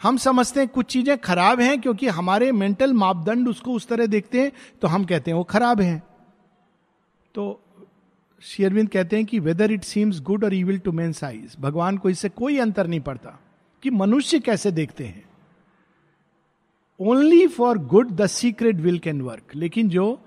हम 0.00 0.16
समझते 0.16 0.60
हैं 0.60 0.68
कुछ 0.68 0.86
चीज़ें 0.86 1.16
खराब 1.18 1.60
हैं 1.60 1.80
क्योंकि 1.80 2.08
हमारे 2.08 2.50
मेंटल 2.52 2.92
मापदंड 2.94 3.48
उसको 3.48 3.72
उस 3.72 3.88
तरह 3.88 4.06
देखते 4.06 4.40
हैं 4.40 4.52
तो 4.82 4.88
हम 4.88 5.04
कहते 5.04 5.30
हैं 5.30 5.38
वो 5.38 5.44
खराब 5.44 5.80
हैं। 5.80 6.02
तो 7.34 7.62
शेयरविंद 8.42 8.88
कहते 8.88 9.16
हैं 9.16 9.24
कि 9.26 9.38
वेदर 9.38 9.72
इट 9.72 9.84
सीम्स 9.84 10.20
गुड 10.20 10.44
और 10.44 10.54
इविल 10.54 10.78
टू 10.78 10.92
मेन 10.92 11.12
साइज़ 11.12 11.56
भगवान 11.60 11.98
को 11.98 12.10
इससे 12.10 12.28
कोई 12.28 12.58
अंतर 12.58 12.86
नहीं 12.86 13.00
पड़ता। 13.00 13.38
कि 13.86 13.90
मनुष्य 13.90 14.38
कैसे 14.38 14.70
देखते 14.70 15.04
हैं? 15.04 15.24
Only 17.00 17.46
for 17.46 17.78
good 17.78 18.10
the 18.10 18.26
secret 18.26 18.76
will 18.76 18.98
can 18.98 19.20
work 19.20 19.54
लेकिन 19.54 19.88
जो 19.88 20.20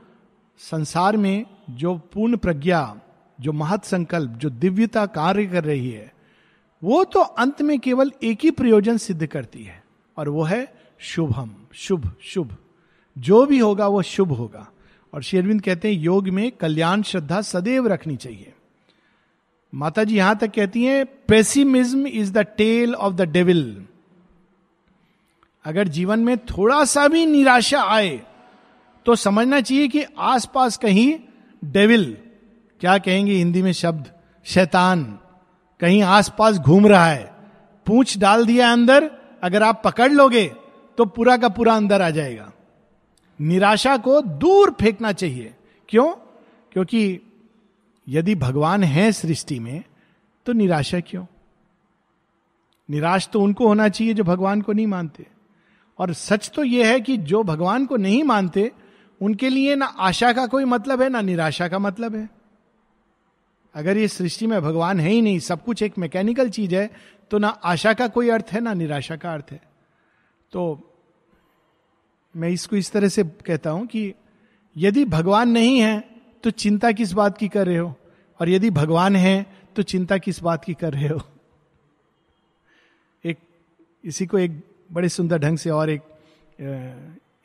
संसार 0.57 1.17
में 1.17 1.45
जो 1.69 1.97
पूर्ण 1.97 2.37
प्रज्ञा, 2.37 3.01
जो 3.41 3.51
महत 3.51 3.83
संकल्प, 3.83 4.31
जो 4.31 4.49
दिव्यता 4.49 5.05
कार्य 5.05 5.45
कर 5.45 5.63
रही 5.63 5.91
है, 5.91 6.13
वो 6.83 7.03
तो 7.03 7.19
अंत 7.19 7.61
में 7.61 7.79
केवल 7.79 8.11
एक 8.23 8.39
ही 8.43 8.51
प्रयोजन 8.51 8.97
सिद्ध 8.97 9.25
करती 9.25 9.63
है, 9.63 9.83
और 10.17 10.29
वो 10.29 10.43
है 10.43 10.73
शुभम, 10.99 11.51
शुभ 11.73 12.11
शुभ। 12.23 12.57
जो 13.17 13.45
भी 13.45 13.59
होगा 13.59 13.87
वो 13.87 14.01
शुभ 14.01 14.31
होगा। 14.31 14.71
और 15.13 15.21
शेरविंद 15.21 15.61
कहते 15.61 15.93
हैं, 15.93 16.01
योग 16.01 16.27
में 16.27 16.51
कल्याण, 16.51 17.01
श्रद्धा 17.01 17.41
सदैव 17.41 17.87
रखनी 17.87 18.15
चाहिए। 18.15 18.53
माता 19.75 20.03
जी 20.03 20.15
यहाँ 20.17 20.37
तक 20.37 20.51
कहती 20.55 20.83
हैं 20.83 21.05
pessimism 21.05 22.07
is 22.07 22.33
the 22.33 22.37
tale 22.37 22.95
of 22.95 23.13
the 23.13 23.21
devil 23.21 23.85
अगर 25.65 25.87
जीवन 25.87 26.19
में 26.19 26.37
थोड़ा 26.37 26.83
सा 26.85 27.07
भी 27.07 27.25
निराशा 27.25 27.81
आए 27.81 28.21
तो 29.05 29.15
समझना 29.15 29.61
चाहिए 29.61 29.87
कि 29.87 30.03
आसपास 30.19 30.77
कहीं 30.77 31.19
डेविल 31.65 32.17
क्या 32.81 32.97
कहेंगे 32.97 33.33
हिंदी 33.33 33.61
में 33.61 33.71
शब्द, 33.71 34.11
शैतान, 34.45 35.19
कहीं 35.79 36.01
आसपास 36.03 36.57
घूम 36.57 36.87
रहा 36.87 37.05
है। 37.05 37.35
पूछ 37.85 38.17
डाल 38.17 38.45
दिया 38.45 38.71
अंदर, 38.71 39.11
अगर 39.43 39.63
आप 39.63 39.81
पकड़ 39.85 40.11
लोगे 40.11 40.45
तो 40.97 41.05
पूरा 41.05 41.37
का 41.37 41.49
पूरा 41.49 41.73
अंदर 41.73 42.01
आ 42.01 42.09
जाएगा। 42.09 42.51
निराशा 43.41 43.97
को 43.97 44.21
दूर 44.21 44.75
फेंकना 44.81 45.11
चाहिए। 45.11 45.53
क्यों? 45.89 46.11
क्योंकि 46.71 47.19
यदि 48.09 48.35
भगवान 48.35 48.83
है 48.83 49.11
सृष्टि 49.11 49.59
में 49.59 49.83
तो 50.45 50.53
निराशा 50.53 50.99
क्यों? 50.99 51.25
निराश 52.89 53.27
तो 53.27 53.41
उनको 53.41 53.67
होना 53.67 53.89
चाहिए 53.89 54.13
जो 54.13 54.23
भगवान 54.23 54.61
को 54.61 54.73
नहीं 54.73 54.87
मानते। 54.87 55.25
और 55.99 56.13
सच 56.13 56.51
तो 56.55 56.63
यह 56.63 56.87
है 56.87 56.99
कि 57.01 57.17
जो 57.17 57.43
भगवान 57.43 57.85
को 57.85 57.97
नहीं 57.97 58.23
मानते, 58.23 58.71
उनके 59.21 59.49
लिए 59.49 59.75
ना 59.75 59.85
आशा 59.85 60.31
का 60.33 60.45
कोई 60.47 60.65
मतलब 60.65 61.01
है, 61.01 61.09
ना 61.09 61.21
निराशा 61.21 61.67
का 61.67 61.79
मतलब 61.79 62.15
है। 62.15 62.29
अगर 63.75 63.97
ये 63.97 64.07
सृष्टि 64.07 64.47
में 64.47 64.61
भगवान 64.61 64.99
है 64.99 65.09
ही 65.09 65.21
नहीं, 65.21 65.39
सब 65.39 65.63
कुछ 65.63 65.83
एक 65.83 65.97
मैकेनिकल 65.97 66.49
चीज़ 66.49 66.75
है 66.75 66.89
तो 67.31 67.37
ना 67.37 67.47
आशा 67.47 67.93
का 67.93 68.07
कोई 68.07 68.29
अर्थ 68.29 68.45
है, 68.51 68.61
ना 68.61 68.73
निराशा 68.73 69.15
का 69.15 69.33
अर्थ 69.33 69.51
है। 69.51 69.61
तो 70.51 70.95
मैं 72.35 72.49
इसको 72.49 72.75
इस 72.75 72.91
तरह 72.91 73.07
से 73.07 73.23
कहता 73.23 73.69
हूँ 73.69 73.85
कि 73.87 74.13
यदि 74.77 75.05
भगवान 75.05 75.49
नहीं 75.49 75.79
है 75.79 75.99
तो 76.43 76.49
चिंता 76.51 76.91
किस 76.91 77.11
बात 77.11 77.37
की 77.37 77.47
कर 77.47 77.67
रहे 77.67 77.77
हो? 77.77 77.95
और 78.39 78.49
यदि 78.49 78.69
भगवान 78.69 79.15
है 79.15 79.45
तो 79.75 79.81
चिंता 79.81 80.17
किस 80.17 80.41
बात 80.43 80.63
की 80.65 80.73
कर 80.73 80.93
रहे 80.93 81.07
हो? 81.07 81.21
एक, 83.23 83.37
इसी 84.03 84.25
को 84.25 84.37
एक 84.37 84.61
बड़े 84.91 85.09
सुंदर 85.09 85.37
ढंग 85.37 85.57
से 85.57 85.69
और 85.69 85.89
एक 85.89 86.01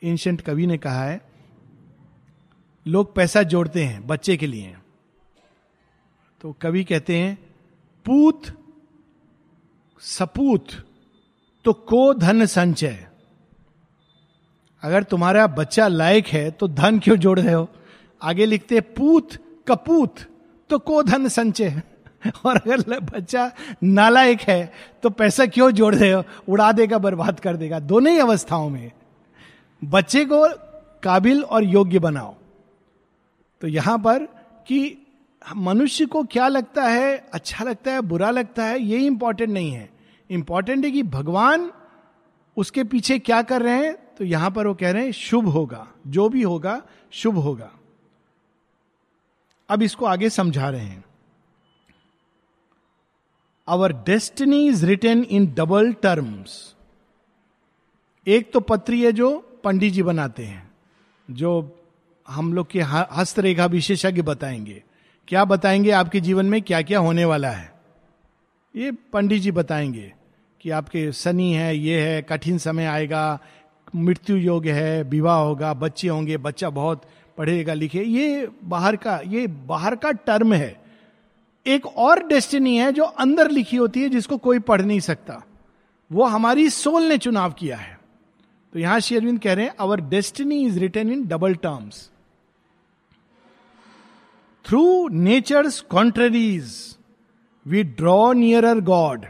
एंशंट 0.03 0.41
कवि 0.41 0.65
ने 0.67 0.77
कहा 0.77 1.03
है, 1.03 1.21
लोग 2.85 3.13
पैसा 3.15 3.43
जोड़ते 3.43 3.83
हैं, 3.83 4.05
बच्चे 4.07 4.37
के 4.37 4.47
लिए। 4.47 4.75
तो 6.41 6.51
कवि 6.51 6.83
कहते 6.83 7.17
हैं, 7.17 7.37
पूत, 8.05 8.43
सपूत 10.01 10.67
तो 11.65 11.73
को 11.73 12.13
धन 12.13 12.45
संचय। 12.45 13.07
अगर 14.83 15.03
तुम्हारा 15.03 15.45
बच्चा 15.47 15.87
लायक 15.87 16.27
है 16.27 16.49
तो 16.51 16.67
धन 16.67 16.99
क्यों 16.99 17.15
जोड़ 17.15 17.39
रहे 17.39 17.53
हो? 17.53 17.67
आगे 18.21 18.45
लिखते 18.45 18.81
पूत, 18.81 19.29
कपूत 19.67 20.19
तो 20.69 20.79
को 20.79 21.03
धन 21.03 21.27
संचय 21.27 21.81
और 22.45 22.57
अगर 22.57 22.99
बच्चा 22.99 23.51
नालायक 23.83 24.41
है 24.41 24.71
तो 25.03 25.09
पैसा 25.09 25.45
क्यों 25.45 25.71
जोड़ 25.71 25.95
हो? 25.95 26.23
उड़ा 26.49 26.71
देगा, 26.71 26.97
बर्बाद 26.97 27.39
कर 27.39 27.57
देगा। 27.57 27.79
दोनों 27.79 28.13
ही 28.13 28.19
अवस्थाओं 28.19 28.69
में। 28.69 28.91
बच्चे 29.83 30.25
को 30.25 30.47
काबिल 31.03 31.43
और 31.43 31.63
योग्य 31.63 31.99
बनाओ। 31.99 32.35
तो 33.61 33.67
यहाँ 33.67 33.99
पर 33.99 34.23
कि 34.67 34.97
मनुष्य 35.55 36.05
को 36.05 36.23
क्या 36.23 36.47
लगता 36.47 36.83
है? 36.83 37.27
अच्छा 37.33 37.63
लगता 37.63 37.91
है, 37.91 38.01
बुरा 38.01 38.31
लगता 38.31 38.65
है, 38.65 38.79
ये 38.79 38.99
इंपॉर्टेंट 38.99 39.49
नहीं 39.49 39.71
है। 39.71 39.89
इंपॉर्टेंट 40.29 40.85
है 40.85 40.91
कि 40.91 41.03
भगवान 41.03 41.71
उसके 42.57 42.83
पीछे 42.83 43.19
क्या 43.19 43.41
कर 43.41 43.61
रहे 43.61 43.85
हैं? 43.85 43.93
तो 43.93 44.23
यहाँ 44.25 44.51
पर 44.51 44.67
वो 44.67 44.73
कह 44.73 44.91
रहे 44.91 45.03
हैं, 45.03 45.11
शुभ 45.11 45.45
होगा। 45.45 45.87
जो 46.07 46.29
भी 46.29 46.41
होगा, 46.41 46.81
शुभ 47.11 47.37
होगा। 47.37 47.71
अब 49.69 49.81
इसको 49.81 50.05
आगे 50.05 50.29
समझा 50.29 50.69
रहे 50.69 50.81
हैं। 50.81 51.03
Our 53.67 53.93
destiny 54.05 54.67
is 54.67 54.85
written 54.85 55.23
in 55.23 55.53
double 55.57 55.93
terms 55.93 56.75
एक 58.27 58.51
तो 58.53 58.59
पत्री 58.59 59.01
है 59.03 59.11
जो 59.11 59.37
पंडित 59.63 59.93
जी 59.93 60.03
बनाते 60.03 60.43
हैं, 60.43 60.71
जो 61.31 61.79
हम 62.27 62.53
लोग 62.53 62.69
के 62.69 62.81
हस्तरेखा 62.81 63.65
विशेषज्ञ 63.65 64.21
बताएँगे। 64.21 64.83
क्या 65.27 65.45
बताएँगे? 65.45 65.91
आपके 65.91 66.19
जीवन 66.21 66.45
में 66.45 66.61
क्या 66.61 66.81
क्या 66.81 66.99
होने 66.99 67.25
वाला 67.25 67.49
है? 67.49 67.73
ये 68.75 68.91
पंडित 68.91 69.41
जी 69.41 69.51
बताएँगे 69.51 70.13
कि 70.61 70.69
आपके 70.69 71.11
शनि 71.11 71.51
है, 71.53 71.77
ये 71.77 72.01
है, 72.01 72.21
कठिन 72.21 72.57
समय 72.57 72.85
आएगा, 72.85 73.39
मृत्यु 73.95 74.35
योग 74.35 74.65
है, 74.65 75.03
विवाह 75.03 75.37
होगा, 75.37 75.73
बच्चे 75.73 76.07
होंगे, 76.07 76.37
बच्चा 76.37 76.69
बहुत 76.69 77.01
पढ़ेगा 77.37 77.73
लिखे, 77.73 78.03
ये 78.03 78.47
बाहर 78.63 78.95
का, 78.95 79.19
ये 79.25 79.47
बाहर 79.47 79.95
का 79.95 80.11
टर्म 80.11 80.53
है। 80.53 80.83
एक 81.65 81.85
और 81.87 82.23
डेस्टिनी 82.27 82.77
है 82.77 82.91
जो 82.91 83.03
अंदर 83.03 83.51
लिखी 83.51 83.77
होती 83.77 84.01
है, 84.01 84.09
जिसको 84.09 84.37
कोई 84.37 84.59
पढ़ 84.59 84.81
नहीं 84.81 84.99
सकता। 84.99 85.41
वो 86.11 86.23
हमारी 86.23 86.69
सोल 86.69 87.03
ने 87.03 87.17
चुनाव 87.17 87.51
किया 87.51 87.77
है। 87.77 87.99
तो 88.73 88.79
यहाँ 88.79 88.99
शेरविंद 88.99 89.39
कह 89.39 89.53
रहे 89.53 89.65
हैं 89.65 89.75
our 89.79 90.01
destiny 90.01 90.65
is 90.65 90.79
written 90.79 91.09
in 91.09 91.25
double 91.27 91.55
terms 91.55 92.09
through 94.65 95.07
natures 95.07 95.79
countries 95.81 96.97
we 97.65 97.83
draw 97.83 98.33
nearer 98.33 98.79
God 98.79 99.25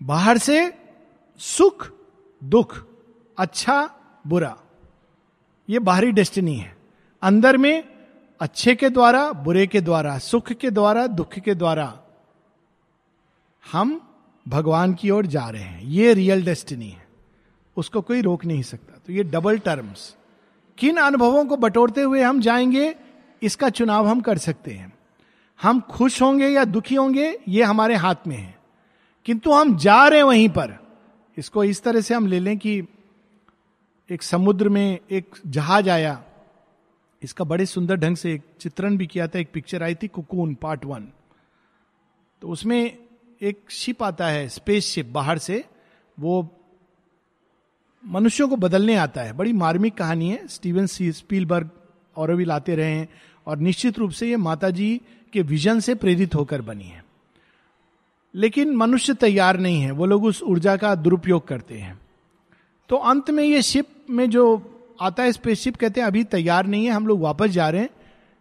बाहर 0.00 0.38
से 0.38 0.72
सुख, 1.40 1.88
दुख 2.44 2.76
अच्छा 3.38 3.78
बुरा। 4.26 4.56
ये 5.70 5.78
बाहरी 5.78 6.12
डेस्टिनी 6.12 6.56
है। 6.56 6.76
अंदर 7.22 7.56
में 7.56 7.84
अच्छे 8.40 8.74
के 8.74 8.90
द्वारा, 8.90 9.32
बुरे 9.32 9.66
के 9.66 9.80
द्वारा, 9.80 10.18
सुख 10.18 10.52
के 10.52 10.70
द्वारा, 10.70 11.06
दुख 11.06 11.32
के 11.32 11.54
द्वारा 11.54 12.00
हम 13.72 14.00
भगवान 14.48 14.94
की 14.94 15.10
ओर 15.10 15.26
जा 15.26 15.48
रहे 15.48 15.62
हैं। 15.62 15.82
ये 15.82 16.14
रियल 16.14 16.44
डेस्टिनी 16.44 16.88
है। 16.88 17.08
उसको 17.76 18.00
कोई 18.00 18.20
रोक 18.20 18.44
नहीं 18.44 18.62
सकता। 18.62 19.02
तो 19.06 19.12
ये 19.12 19.24
डबल 19.24 19.58
टर्म्स 19.58 20.16
किन 20.78 20.96
अनुभवों 20.96 21.44
को 21.44 21.56
बटोरते 21.56 22.00
हुए 22.00 22.22
हम 22.22 22.40
जाएँगे, 22.40 22.94
इसका 23.42 23.70
चुनाव 23.70 24.08
हम 24.08 24.20
कर 24.20 24.38
सकते 24.38 24.70
हैं। 24.70 24.92
हम 25.62 25.80
खुश 25.80 26.22
होंगे 26.22 26.48
या 26.48 26.64
दुखी 26.64 26.94
होंगे, 26.94 27.40
ये 27.48 27.62
हमारे 27.62 27.94
हाथ 27.94 28.14
में 28.26 28.36
है। 28.36 28.58
किंतु 29.24 29.52
हम 29.52 29.76
जा 29.76 30.08
रहे 30.08 30.18
हैं 30.18 30.24
वहीं 30.24 30.48
पर। 30.48 30.74
इसको 31.38 31.64
इस 31.64 31.82
तरह 31.82 32.00
से 32.00 32.14
हम 32.14 32.26
ले 32.26 32.38
लें 32.38 32.58
कि 32.58 32.82
एक 34.10 34.22
समुद्र 34.22 34.68
में 34.68 34.98
एक 35.10 35.34
जहाज़ 35.46 35.90
आया। 35.90 36.24
इसका 37.22 37.44
बड़े 37.44 37.66
सुंदर 37.66 37.96
ढंग 37.96 38.16
से 38.16 38.32
एक 38.32 38.42
चित्रण 38.60 38.96
भी 38.96 39.06
किया 39.06 39.28
था, 39.28 39.38
एक 39.38 39.48
पिक्चर 39.52 39.82
आई 39.82 39.94
थी, 39.94 40.08
कुकून 40.08 40.54
पार्ट 40.54 40.84
वन 40.84 41.08
तो 42.42 42.48
उसमें 42.48 42.98
एक 43.42 43.60
शिप 43.70 44.02
आता 44.02 44.28
है 44.28 44.48
स्पेस 44.48 44.86
शिप 44.86 45.06
बाहर 45.06 45.38
से। 45.38 45.64
वो 46.20 46.48
मनुष्यों 48.06 48.48
को 48.48 48.56
बदलने 48.56 48.96
आता 48.96 49.22
है। 49.22 49.32
बड़ी 49.32 49.52
मार्मिक 49.52 49.94
कहानी 49.94 50.30
है। 50.30 50.48
स्टीवन 50.48 50.86
सी, 50.86 51.12
स्पीलबर्ग 51.12 51.70
और 52.16 52.34
भी 52.34 52.44
लाते 52.44 52.74
रहे 52.74 52.92
हैं 52.92 53.08
और 53.46 53.58
निश्चित 53.58 53.98
रूप 53.98 54.10
से 54.10 54.30
ये 54.30 54.36
माता 54.36 54.70
जी 54.70 55.00
के 55.32 55.42
विजन 55.42 55.80
से 55.80 55.94
प्रेरित 55.94 56.34
होकर 56.34 56.62
बनी 56.62 56.84
है। 56.84 57.04
लेकिन 58.34 58.76
मनुष्य 58.76 59.14
तैयार 59.14 59.58
नहीं 59.58 59.80
है। 59.80 59.90
वो 59.90 60.06
लोग 60.06 60.24
उस 60.24 60.42
ऊर्जा 60.42 60.76
का 60.76 60.94
दुरुपयोग 60.94 61.48
करते 61.48 61.78
हैं। 61.78 62.00
तो 62.88 62.96
अंत 62.96 63.30
में 63.30 63.44
ये 63.44 63.62
शिप 63.62 63.86
में 64.10 64.30
जो 64.30 64.70
आता 65.00 65.22
है 65.22 65.32
स्पेसशिप 65.32 65.76
कहते 65.76 66.00
हैं, 66.00 66.06
अभी 66.06 66.24
तैयार 66.24 66.66
नहीं 66.66 66.84
है, 66.84 66.90
हम 66.90 67.06
लोग 67.06 67.20
वापस 67.20 67.46
जा 67.46 67.68
रहे 67.70 67.80
हैं, 67.80 67.90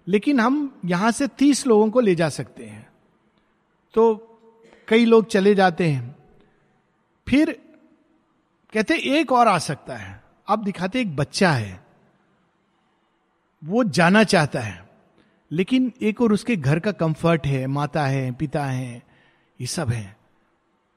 लेकिन 0.08 0.39
हम 0.39 0.82
यहाँ 0.86 1.12
से 1.12 1.28
तीस 1.28 1.67
लोगों 1.67 1.89
को 1.89 1.99
ले 1.99 2.15
जा 2.15 2.30
सकते 2.30 2.65
हैं। 2.65 2.89
तो 3.93 4.15
कई 4.88 5.06
लोग 5.06 5.28
चले 5.28 5.56
जाते 5.56 5.89
हैं। 5.89 6.15
फिर 7.28 7.52
कहते 8.73 8.95
एक 9.19 9.32
और 9.32 9.47
आ 9.47 9.58
सकता 9.58 9.95
है। 9.95 10.23
अब 10.47 10.63
दिखाते 10.63 11.02
एक 11.02 11.15
बच्चा 11.15 11.52
है। 11.52 11.84
वो 13.63 13.84
जाना 13.84 14.23
चाहता 14.23 14.60
है, 14.60 14.89
लेकिन 15.52 15.91
एक 16.02 16.21
और 16.21 16.34
उसके 16.34 16.56
घर 16.56 16.80
का 16.80 16.91
कंफर्ट 16.91 17.47
है, 17.47 17.67
माता 17.67 18.06
है, 18.06 18.32
पिता 18.32 18.65
है, 18.65 19.04
ये 19.62 19.67
सब 19.67 19.89
है। 19.89 20.17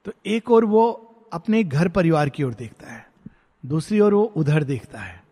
तो 0.05 0.13
एक 0.27 0.51
और 0.51 0.65
वो 0.65 0.91
अपने 1.33 1.65
घर 1.65 1.89
परिवार 1.89 2.29
की 2.29 2.43
ओर 2.43 2.55
देखता 2.55 2.93
है। 2.93 3.07
दूसरी 3.67 4.01
ओर 4.01 4.15
वो 4.15 4.23
उधर 4.23 4.63
देखता 4.63 4.99
है। 4.99 5.25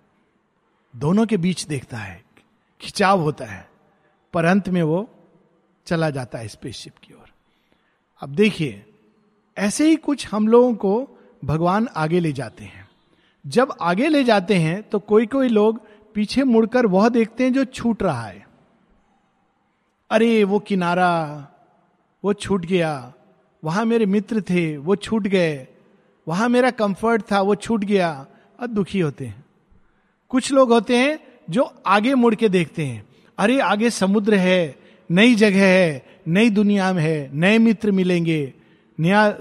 दोनों 0.96 1.26
के 1.26 1.36
बीच 1.36 1.66
देखता 1.66 1.96
है। 1.96 2.24
खिंचाव 2.80 3.20
होता 3.20 3.44
है। 3.44 3.70
पर 4.32 4.44
अंत 4.44 4.68
में 4.68 4.82
वो 4.82 5.10
चला 5.86 6.10
जाता 6.10 6.38
है 6.38 6.48
स्पेसशिप 6.48 6.92
की 7.02 7.14
ओर। 7.14 7.32
अब 8.20 8.28
देखिए, 8.28 8.86
ऐसे 9.58 9.88
ही 9.88 9.96
कुछ 9.96 10.28
हम 10.28 10.48
लोगों 10.48 10.74
को 10.74 11.08
भगवान 11.44 11.88
आगे 11.96 12.20
ले 12.20 12.32
जाते 12.32 12.64
हैं। 12.64 12.88
जब 13.46 13.72
आगे 13.80 14.08
ले 14.08 14.24
जाते 14.24 14.54
हैं 14.54 14.82
तो 14.82 14.98
कोई 14.98 15.26
कोई 15.26 15.48
लोग 15.48 15.80
पीछे 16.14 16.44
मुड़कर 16.44 16.86
वह 16.86 17.08
देखते 17.08 17.44
हैं 17.44 17.52
जो 17.52 17.64
छूट 17.64 18.02
रहा 18.02 18.22
है। 18.22 18.48
अरे, 20.10 20.44
वो 20.44 20.58
किनारा, 20.58 21.48
वो 22.24 22.32
छूट 22.32 22.66
गया। 22.66 23.12
वहाँ 23.64 23.84
मेरे 23.84 24.06
मित्र 24.06 24.40
थे, 24.40 24.76
वो 24.76 24.96
छूट 24.96 25.22
गए। 25.22 25.68
वहाँ 26.26 26.48
मेरा 26.48 26.70
कंफर्ट 26.70 27.22
था, 27.32 27.40
वो 27.40 27.54
छूट 27.54 27.84
गया 27.84 28.26
और 28.60 28.66
दुखी 28.66 29.00
होते 29.00 29.26
हैं। 29.26 29.44
कुछ 30.28 30.52
लोग 30.52 30.72
होते 30.72 30.96
हैं 30.96 31.18
जो 31.50 31.62
आगे 31.86 32.14
मुड़ 32.14 32.34
के 32.34 32.48
देखते 32.48 32.86
हैं, 32.86 33.04
अरे 33.38 33.58
आगे 33.60 33.90
समुद्र 33.90 34.34
है, 34.34 34.76
नई 35.10 35.34
जगह 35.34 35.66
है, 35.66 36.06
नई 36.28 36.50
दुनिया 36.50 36.92
में 36.92 37.02
है, 37.02 37.30
नए 37.34 37.58
मित्र 37.58 37.90
मिलेंगे, 37.90 38.52
नया 38.98 39.36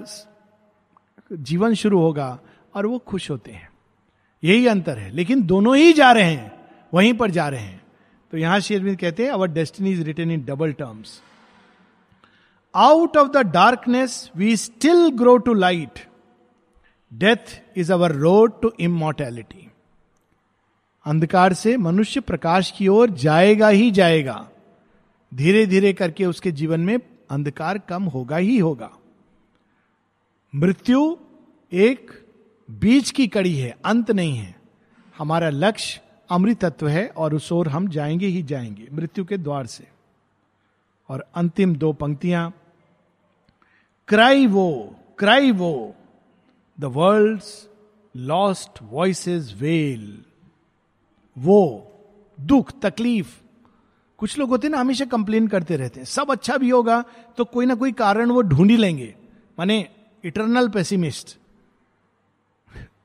जीवन 1.31 1.73
शुरू 1.73 1.99
होगा, 1.99 2.39
और 2.75 2.85
वो 2.85 2.97
खुश 2.97 3.29
होते 3.31 3.51
हैं। 3.51 3.69
यही 4.43 4.67
अंतर 4.67 4.97
है, 4.97 5.09
लेकिन 5.11 5.41
दोनों 5.41 5.75
ही 5.77 5.93
जा 5.93 6.11
रहे 6.11 6.31
हैं, 6.31 6.51
वहीं 6.93 7.13
पर 7.13 7.31
जा 7.31 7.47
रहे 7.49 7.59
हैं। 7.59 7.81
तो 8.33 8.37
यहाँ 8.37 8.59
शेरविंद 8.59 8.97
कहते 8.97 9.23
हैं 9.23 9.31
our 9.31 9.47
destiny 9.47 9.91
is 9.91 10.03
written 10.03 10.31
in 10.31 10.43
double 10.45 10.71
terms 10.73 11.21
out 12.75 13.17
of 13.17 13.29
the 13.29 13.37
darkness 13.37 14.31
we 14.35 14.57
still 14.57 15.09
grow 15.09 15.37
to 15.37 15.53
light 15.53 15.99
death 17.13 17.61
is 17.77 17.93
our 17.93 18.11
road 18.11 18.61
to 18.61 18.71
immortality 18.79 19.71
अंधकार 21.05 21.53
से 21.53 21.77
मनुष्य 21.77 22.19
प्रकाश 22.19 22.71
की 22.71 22.87
ओर 22.87 23.09
जाएगा 23.09 23.67
ही 23.67 23.91
जाएगा। 23.91 24.49
धीरे 25.33 25.65
धीरे 25.65 25.93
करके 25.93 26.25
उसके 26.25 26.51
जीवन 26.51 26.79
में 26.79 26.99
अंधकार 27.31 27.77
कम 27.77 28.03
होगा 28.03 28.37
ही 28.37 28.57
होगा। 28.57 28.91
मृत्यु 30.55 31.17
एक 31.73 32.25
बीच 32.71 33.11
की 33.11 33.27
कड़ी 33.27 33.55
है, 33.55 33.77
अंत 33.85 34.11
नहीं 34.11 34.37
है। 34.37 34.55
हमारा 35.17 35.49
लक्ष्य 35.49 36.01
अमृतत्व 36.31 36.87
है 36.87 37.07
और 37.07 37.33
उस 37.33 37.51
ओर 37.51 37.67
हम 37.67 37.87
जाएँगे 37.87 38.27
ही 38.27 38.43
जाएँगे, 38.43 38.87
मृत्यु 38.93 39.25
के 39.25 39.37
द्वार 39.37 39.65
से। 39.65 39.87
और 41.09 41.25
अंतिम 41.35 41.75
दो 41.75 41.93
पंक्तियाँ। 41.93 42.53
Cry 44.07 44.47
woe 44.47 44.95
cry 45.17 45.51
woe 45.51 45.95
the 46.77 46.85
world 46.85 47.41
lost 48.15 48.79
voices 48.83 49.53
wail 49.59 50.23
woe, 51.37 51.91
दुख, 52.37 52.71
तकलीफ़, 52.81 53.27
कुछ 54.19 54.37
लोग 54.39 54.49
होते 54.49 54.69
ना, 54.69 54.77
हमेशा 54.77 55.05
कंप्लेन 55.05 55.47
करते 55.47 55.75
रहते 55.75 55.99
हैं। 55.99 56.05
सब 56.05 56.31
अच्छा 56.31 56.57
भी 56.57 56.69
होगा 56.69 57.03
तो 57.37 57.45
कोई 57.45 57.65
ना 57.65 57.75
कोई 57.75 57.91
कारण 57.93 58.31
वो 58.31 58.41
ढूंढ 58.41 58.71
लेंगे। 58.71 59.13
माने 59.57 59.87
इटरनल 60.23 60.69
पेसिमिस्ट 60.69 61.37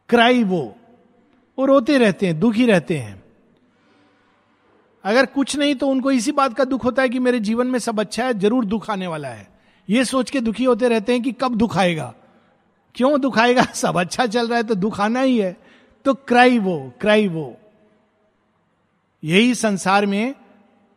क्राई 0.08 0.44
वो 0.44 0.60
वो 1.58 1.64
रोते 1.66 1.96
रहते 1.98 2.26
हैं, 2.26 2.38
दुखी 2.40 2.66
रहते 2.66 2.98
हैं। 2.98 3.22
अगर 5.04 5.26
कुछ 5.26 5.56
नहीं 5.56 5.74
तो 5.74 5.88
उनको 5.88 6.10
इसी 6.10 6.32
बात 6.32 6.54
का 6.54 6.64
दुख 6.64 6.84
होता 6.84 7.02
है 7.02 7.08
कि 7.08 7.18
मेरे 7.18 7.40
जीवन 7.40 7.66
में 7.66 7.78
सब 7.78 8.00
अच्छा 8.00 8.24
है, 8.24 8.34
ज़रूर 8.34 8.64
दुख 8.64 8.88
आने 8.90 9.06
वाला 9.06 9.28
है। 9.28 9.48
ये 9.88 10.04
सोच 10.04 10.30
के 10.30 10.40
दुखी 10.40 10.64
होते 10.64 10.88
रहते 10.88 11.12
हैं 11.12 11.22
कि 11.22 11.32
कब 11.32 11.54
दुख 11.54 11.76
आएगा। 11.78 12.14
क्यों 12.98 13.20
दुखाएगा? 13.20 13.62
सब 13.74 13.98
अच्छा 13.98 14.26
चल 14.26 14.48
रहा 14.48 14.56
है 14.56 14.62
तो 14.62 14.74
दुख 14.74 15.00
आना 15.00 15.20
ही 15.20 15.38
है। 15.38 15.56
तो 16.04 16.14
क्राई 16.14 16.58
वो 16.58 16.92
क्राई 17.00 17.28
वो। 17.28 17.56
यही 19.24 19.54
संसार 19.54 20.06
में 20.06 20.34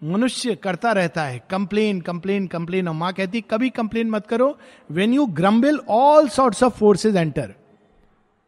मनुष्य 0.03 0.55
करता 0.55 0.91
रहता 0.91 1.23
है। 1.23 1.39
Complain 1.49 2.01
complain 2.01 2.47
complain. 2.47 2.87
और 2.87 2.93
माँ 2.93 3.13
कहती, 3.13 3.41
कभी 3.41 3.69
कंप्लेन 3.69 4.09
मत 4.09 4.27
करो। 4.27 4.57
When 4.91 5.13
you 5.13 5.25
grumble 5.25 5.79
all 5.89 6.27
sorts 6.29 6.63
of 6.63 6.77
forces 6.77 7.15
enter 7.15 7.53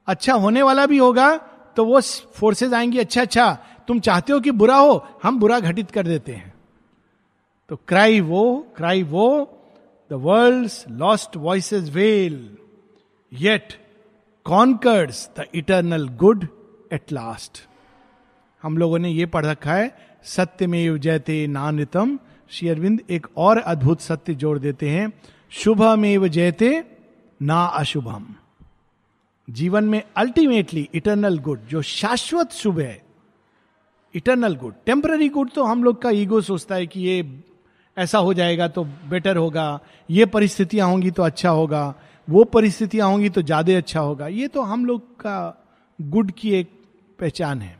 अच्छा 0.07 0.33
होने 0.33 0.61
वाला 0.61 0.85
भी 0.85 0.97
होगा 0.97 1.37
तो 1.75 1.85
वो 1.85 2.01
फोर्सेज 2.35 2.73
आएँगी 2.73 2.97
अच्छा 2.97 3.21
अच्छा 3.21 3.57
तुम 3.87 3.99
चाहते 3.99 4.33
हो 4.33 4.39
कि 4.39 4.51
बुरा 4.51 4.75
हो, 4.75 5.07
हम 5.23 5.39
बुरा 5.39 5.59
घटित 5.59 5.91
कर 5.91 6.07
देते 6.07 6.31
हैं। 6.31 6.53
तो 7.69 7.75
cry 7.75 8.19
woe 8.19 8.73
cry 8.77 9.03
woe 9.03 9.59
the 10.09 10.13
world 10.13 10.71
lost 10.89 11.37
voices 11.37 11.89
wail 11.89 12.57
yet 13.33 13.73
conquers 14.45 15.29
the 15.37 15.43
eternal 15.55 16.07
good 16.17 16.45
at 16.93 17.11
last 17.11 17.61
हम 18.63 18.77
लोगों 18.77 18.99
ने 18.99 19.09
ये 19.09 19.25
पढ़ 19.25 19.45
रखा 19.45 19.73
है 19.73 19.89
सत्य 20.25 20.67
में 20.67 20.99
जयते 20.99 21.45
नानृतम। 21.47 22.17
श्री 22.51 22.69
अरविंद 22.69 23.01
एक 23.09 23.27
और 23.37 23.57
अद्भुत 23.57 24.01
सत्य 24.01 24.33
जोड़ 24.35 24.57
देते 24.59 24.89
हैं, 24.89 25.11
शुभमेव 25.51 26.27
जयते 26.27 26.83
ना 27.41 27.63
अशुभम। 27.65 28.25
जीवन 29.47 29.83
में 29.83 30.01
अल्टीमेटली 30.17 30.87
इटर्नल 30.93 31.39
गुड 31.39 31.65
जो 31.67 31.81
शाश्वत 31.81 32.51
शुभ 32.51 32.79
है 32.79 33.01
इटर्नल 34.15 34.55
गुड 34.55 34.73
टेम्पररी 34.85 35.29
गुड 35.29 35.51
तो 35.51 35.63
हम 35.63 35.83
लोग 35.83 36.01
का 36.01 36.09
ईगो 36.11 36.41
सोचता 36.43 36.75
है 36.75 36.87
कि 36.87 37.01
ये 37.01 37.41
ऐसा 37.97 38.17
हो 38.19 38.33
जाएगा 38.33 38.67
तो 38.67 38.83
बेटर 39.09 39.37
होगा, 39.37 39.79
ये 40.09 40.25
परिस्थितियाँ 40.25 40.87
होंगी 40.89 41.11
तो 41.11 41.23
अच्छा 41.23 41.49
होगा। 41.49 41.93
वो 42.27 42.43
परिस्थितियाँ 42.45 43.07
होंगी 43.09 43.29
तो 43.29 43.41
ज़्यादा 43.41 43.77
अच्छा 43.77 43.99
होगा। 43.99 44.27
ये 44.27 44.47
तो 44.47 44.61
हम 44.61 44.85
लोग 44.85 45.01
का 45.19 45.37
गुड 45.99 46.31
की 46.31 46.51
एक 46.51 46.69
पहचान 47.19 47.61
है। 47.61 47.77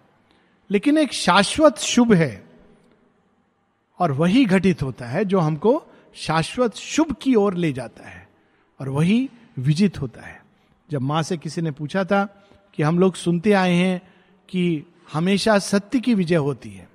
लेकिन 0.69 0.97
एक 0.97 1.13
शाश्वत 1.13 1.77
शुभ 1.77 2.13
है 2.13 2.43
और 3.99 4.11
वही 4.11 4.45
घटित 4.45 4.83
होता 4.83 5.05
है 5.05 5.25
जो 5.25 5.39
हमको 5.39 5.81
शाश्वत 6.15 6.75
शुभ 6.75 7.15
की 7.21 7.35
ओर 7.35 7.53
ले 7.53 7.71
जाता 7.73 8.07
है 8.09 8.27
और 8.79 8.89
वही 8.89 9.29
विजित 9.59 10.01
होता 10.01 10.21
है। 10.21 10.41
जब 10.89 11.01
माँ 11.01 11.21
से 11.23 11.37
किसी 11.37 11.61
ने 11.61 11.71
पूछा 11.71 12.03
था 12.03 12.23
कि 12.73 12.83
हम 12.83 12.99
लोग 12.99 13.15
सुनते 13.15 13.51
आए 13.53 13.73
हैं 13.73 14.01
कि 14.49 14.83
हमेशा 15.13 15.57
सत्य 15.59 15.99
की 15.99 16.13
विजय 16.13 16.35
होती 16.35 16.69
है। 16.69 16.87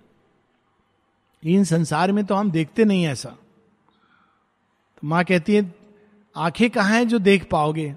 इन 1.42 1.64
संसार 1.64 2.12
में 2.12 2.24
तो 2.24 2.34
हम 2.34 2.50
देखते 2.50 2.84
नहीं 2.84 3.06
ऐसा। 3.06 3.28
तो 3.28 5.06
माँ 5.08 5.24
कहती 5.24 5.54
है 5.54 5.62
आँखें 6.38 6.70
कहाँ 6.70 6.90
हैं 6.90 7.08
जो 7.08 7.18
देख 7.18 7.48
पाओगे? 7.50 7.96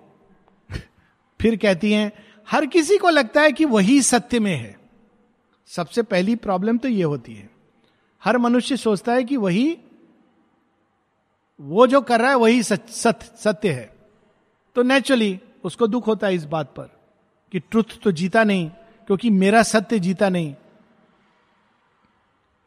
फिर 1.39 1.55
कहती 1.55 1.91
हैं, 1.91 2.11
हर 2.47 2.65
किसी 2.65 2.97
को 2.97 3.09
लगता 3.09 3.41
है 3.41 3.51
कि 3.51 3.65
वही 3.65 4.01
सत्य 4.01 4.39
में 4.39 4.55
है। 4.55 4.79
सबसे 5.67 6.03
पहली 6.03 6.35
प्रॉब्लम 6.35 6.77
तो 6.77 6.87
ये 6.87 7.03
होती 7.03 7.33
है। 7.33 7.49
हर 8.23 8.37
मनुष्य 8.37 8.77
सोचता 8.77 9.13
है 9.13 9.23
कि 9.23 9.37
वही, 9.37 9.77
वो 11.59 11.87
जो 11.87 12.01
कर 12.01 12.21
रहा 12.21 12.29
है 12.29 12.35
वही 12.35 12.63
सत्य 12.63 13.37
सत्य 13.37 13.71
है। 13.71 13.93
तो 14.75 14.83
नेचुरली 14.83 15.39
उसको 15.63 15.87
दुख 15.87 16.07
होता 16.07 16.27
है 16.27 16.35
इस 16.35 16.45
बात 16.45 16.73
पर 16.75 16.89
कि 17.51 17.59
ट्रुथ 17.59 17.99
तो 18.03 18.11
जीता 18.11 18.43
नहीं, 18.43 18.69
क्योंकि 19.07 19.29
मेरा 19.29 19.63
सत्य 19.63 19.99
जीता 19.99 20.29
नहीं। 20.29 20.55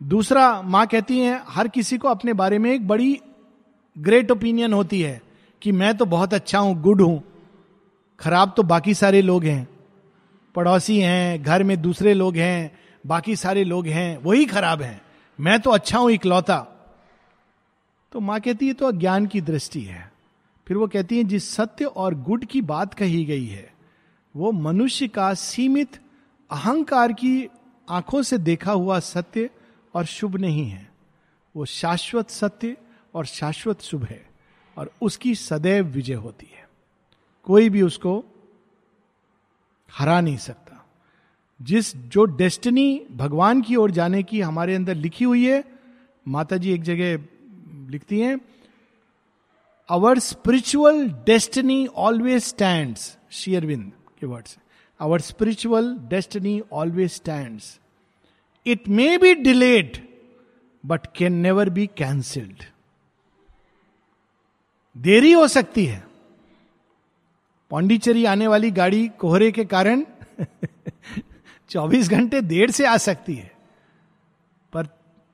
दूसरा 0.03 0.63
माँ 0.63 0.87
कहती 0.87 1.19
है, 1.19 1.43
हर 1.49 1.69
किसी 1.69 1.99
को 1.99 2.09
अपने 2.09 2.33
बारे 2.33 2.59
में 2.59 2.71
एक 2.73 2.89
बड़ी 2.89 3.21
ग्रेट 3.99 4.31
ओपिनियन 4.31 4.73
होती 4.73 5.03
है। 5.03 5.24
कि 5.65 5.73
मैं 5.73 5.97
तो 5.97 6.05
बहुत 6.05 6.35
अच्छा 6.35 6.59
हूँ, 6.59 6.83
गुड 6.83 7.03
हूँ। 7.03 7.25
खराब 8.21 8.55
तो 8.57 8.63
बाकी 8.63 8.95
सारे 8.95 9.23
लोग 9.23 9.45
हैं। 9.45 9.69
पड़ोसी 10.55 11.01
हैं, 11.01 11.43
घर 11.43 11.63
में 11.63 11.83
दूसरे 11.83 12.15
लोग 12.15 12.37
हैं, 12.37 12.79
बाकी 13.07 13.37
सारे 13.37 13.65
लोग 13.65 13.87
हैं, 13.87 14.19
वही 14.19 14.45
खराब 14.45 14.83
हैं। 14.83 15.03
मैं 15.41 15.61
तो 15.61 15.71
अच्छा 15.71 15.99
हूँ 15.99 16.11
इकलौता। 16.11 16.59
तो 18.13 18.21
माँ 18.21 18.41
कहती 18.41 18.67
है 18.67 18.73
तो 18.73 18.87
अज्ञान 18.87 19.27
की 19.27 19.41
दृष्टि 19.41 19.81
है। 19.81 20.13
फिर 20.69 20.77
वो 20.77 20.87
कहती 20.87 21.19
है, 21.19 21.25
जिस 21.25 21.55
सत्य 21.55 21.85
और 21.85 22.15
गुड 22.15 22.45
की 22.45 22.61
बात 22.61 22.95
कही 22.95 23.25
गई 23.25 23.47
है, 23.47 23.75
वो 24.37 24.53
मनुष्य 24.53 25.09
का 25.09 25.35
सीमित 25.35 26.01
अहंकार 26.51 27.13
की 27.13 27.49
आँखों 27.91 28.23
से 28.23 28.39
देखा 28.39 28.73
हुआ 28.73 28.99
सत्य 28.99 29.51
और 29.95 30.05
शुभ 30.05 30.37
नहीं 30.37 30.71
है। 30.71 30.91
वो 31.57 31.65
शाश्वत 31.65 32.31
सत्य 32.31 32.77
और 33.15 33.27
शाश्वत 33.27 33.81
शुभ 33.81 34.05
है। 34.05 34.34
और 34.79 34.91
उसकी 35.03 35.35
सदैव 35.35 35.87
विजय 35.87 36.15
होती 36.15 36.47
है। 36.57 36.69
कोई 37.45 37.71
भी 37.71 37.83
उसको 37.83 38.25
हरा 39.93 40.21
नहीं 40.21 40.37
सकता। 40.37 40.87
जिस, 41.63 41.97
जो 41.97 42.25
डेस्टिनी 42.25 43.07
भगवान 43.13 43.63
की 43.63 43.77
ओर 43.77 43.91
जाने 43.91 44.23
की 44.23 44.41
हमारे 44.41 44.75
अंदर 44.75 44.95
लिखी 44.95 45.25
हुई 45.25 45.47
है 45.47 45.65
माता 46.29 46.57
जी 46.57 46.73
एक 46.73 46.83
जगह 46.83 47.25
लिखती 47.91 48.21
हैं 48.21 48.41
our 49.89 50.19
spiritual 50.19 51.09
destiny 51.09 51.87
always 51.87 52.43
stand 52.43 52.97
शेयरविंद 53.31 53.93
के 54.21 54.27
वर्ड 54.27 54.45
से 54.45 54.61
our 55.01 55.21
spiritual 55.21 55.99
destiny 55.99 56.63
always 56.73 57.11
stand 57.11 57.61
it 58.67 58.89
may 58.89 59.19
be 59.19 59.35
delayed 59.35 59.97
but 60.87 61.01
can 61.17 61.33
never 61.33 61.71
be 61.71 61.87
cancelled 61.87 62.65
देरी 64.97 65.33
हो 65.33 65.49
सकती 65.49 65.85
है। 65.87 66.07
पौंडीचेरी 67.71 68.25
आने 68.25 68.47
वाली 68.47 68.71
गाड़ी 68.71 69.09
कोहरे 69.09 69.53
के 69.53 69.65
कारण 69.65 70.05
24 71.71 72.09
घंटे 72.09 72.41
देर 72.41 72.71
से 72.71 72.87
आ 72.87 72.97
सकती 72.97 73.35
है। 73.35 73.53
पर 74.73 74.87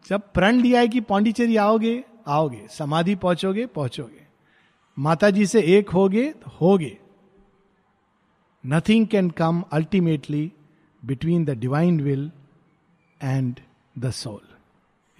जब 0.09 0.21
प्रण 0.35 0.57
लिया 0.57 0.81
है 0.81 0.89
कि 0.89 1.01
पौंडीचेरी 1.01 1.57
आओगे 1.57 2.05
आओगे, 2.27 2.67
समाधि 2.71 3.15
पहुंचोगे 3.15 3.67
पहुंचोगे। 3.67 4.27
माता 4.99 5.31
जी 5.31 5.47
से 5.47 5.63
एक 5.63 5.91
होगे 5.91 6.33
तो 6.33 6.51
होगे। 6.51 6.99
Nothing 8.67 9.07
can 9.07 9.31
come 9.31 9.65
ultimately 9.73 10.53
between 11.05 11.45
the 11.45 11.51
divine 11.51 12.01
will 12.01 12.31
and 13.23 13.61
the 13.99 14.11
soul 14.11 14.41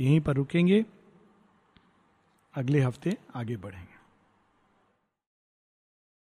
यहीं 0.05 0.21
पर 0.21 0.35
रुकेंगे। 0.35 0.85
अगले 2.55 2.81
हफ़्ते 2.81 3.17
आगे 3.35 3.57
बढ़ेंगे। 3.57 3.90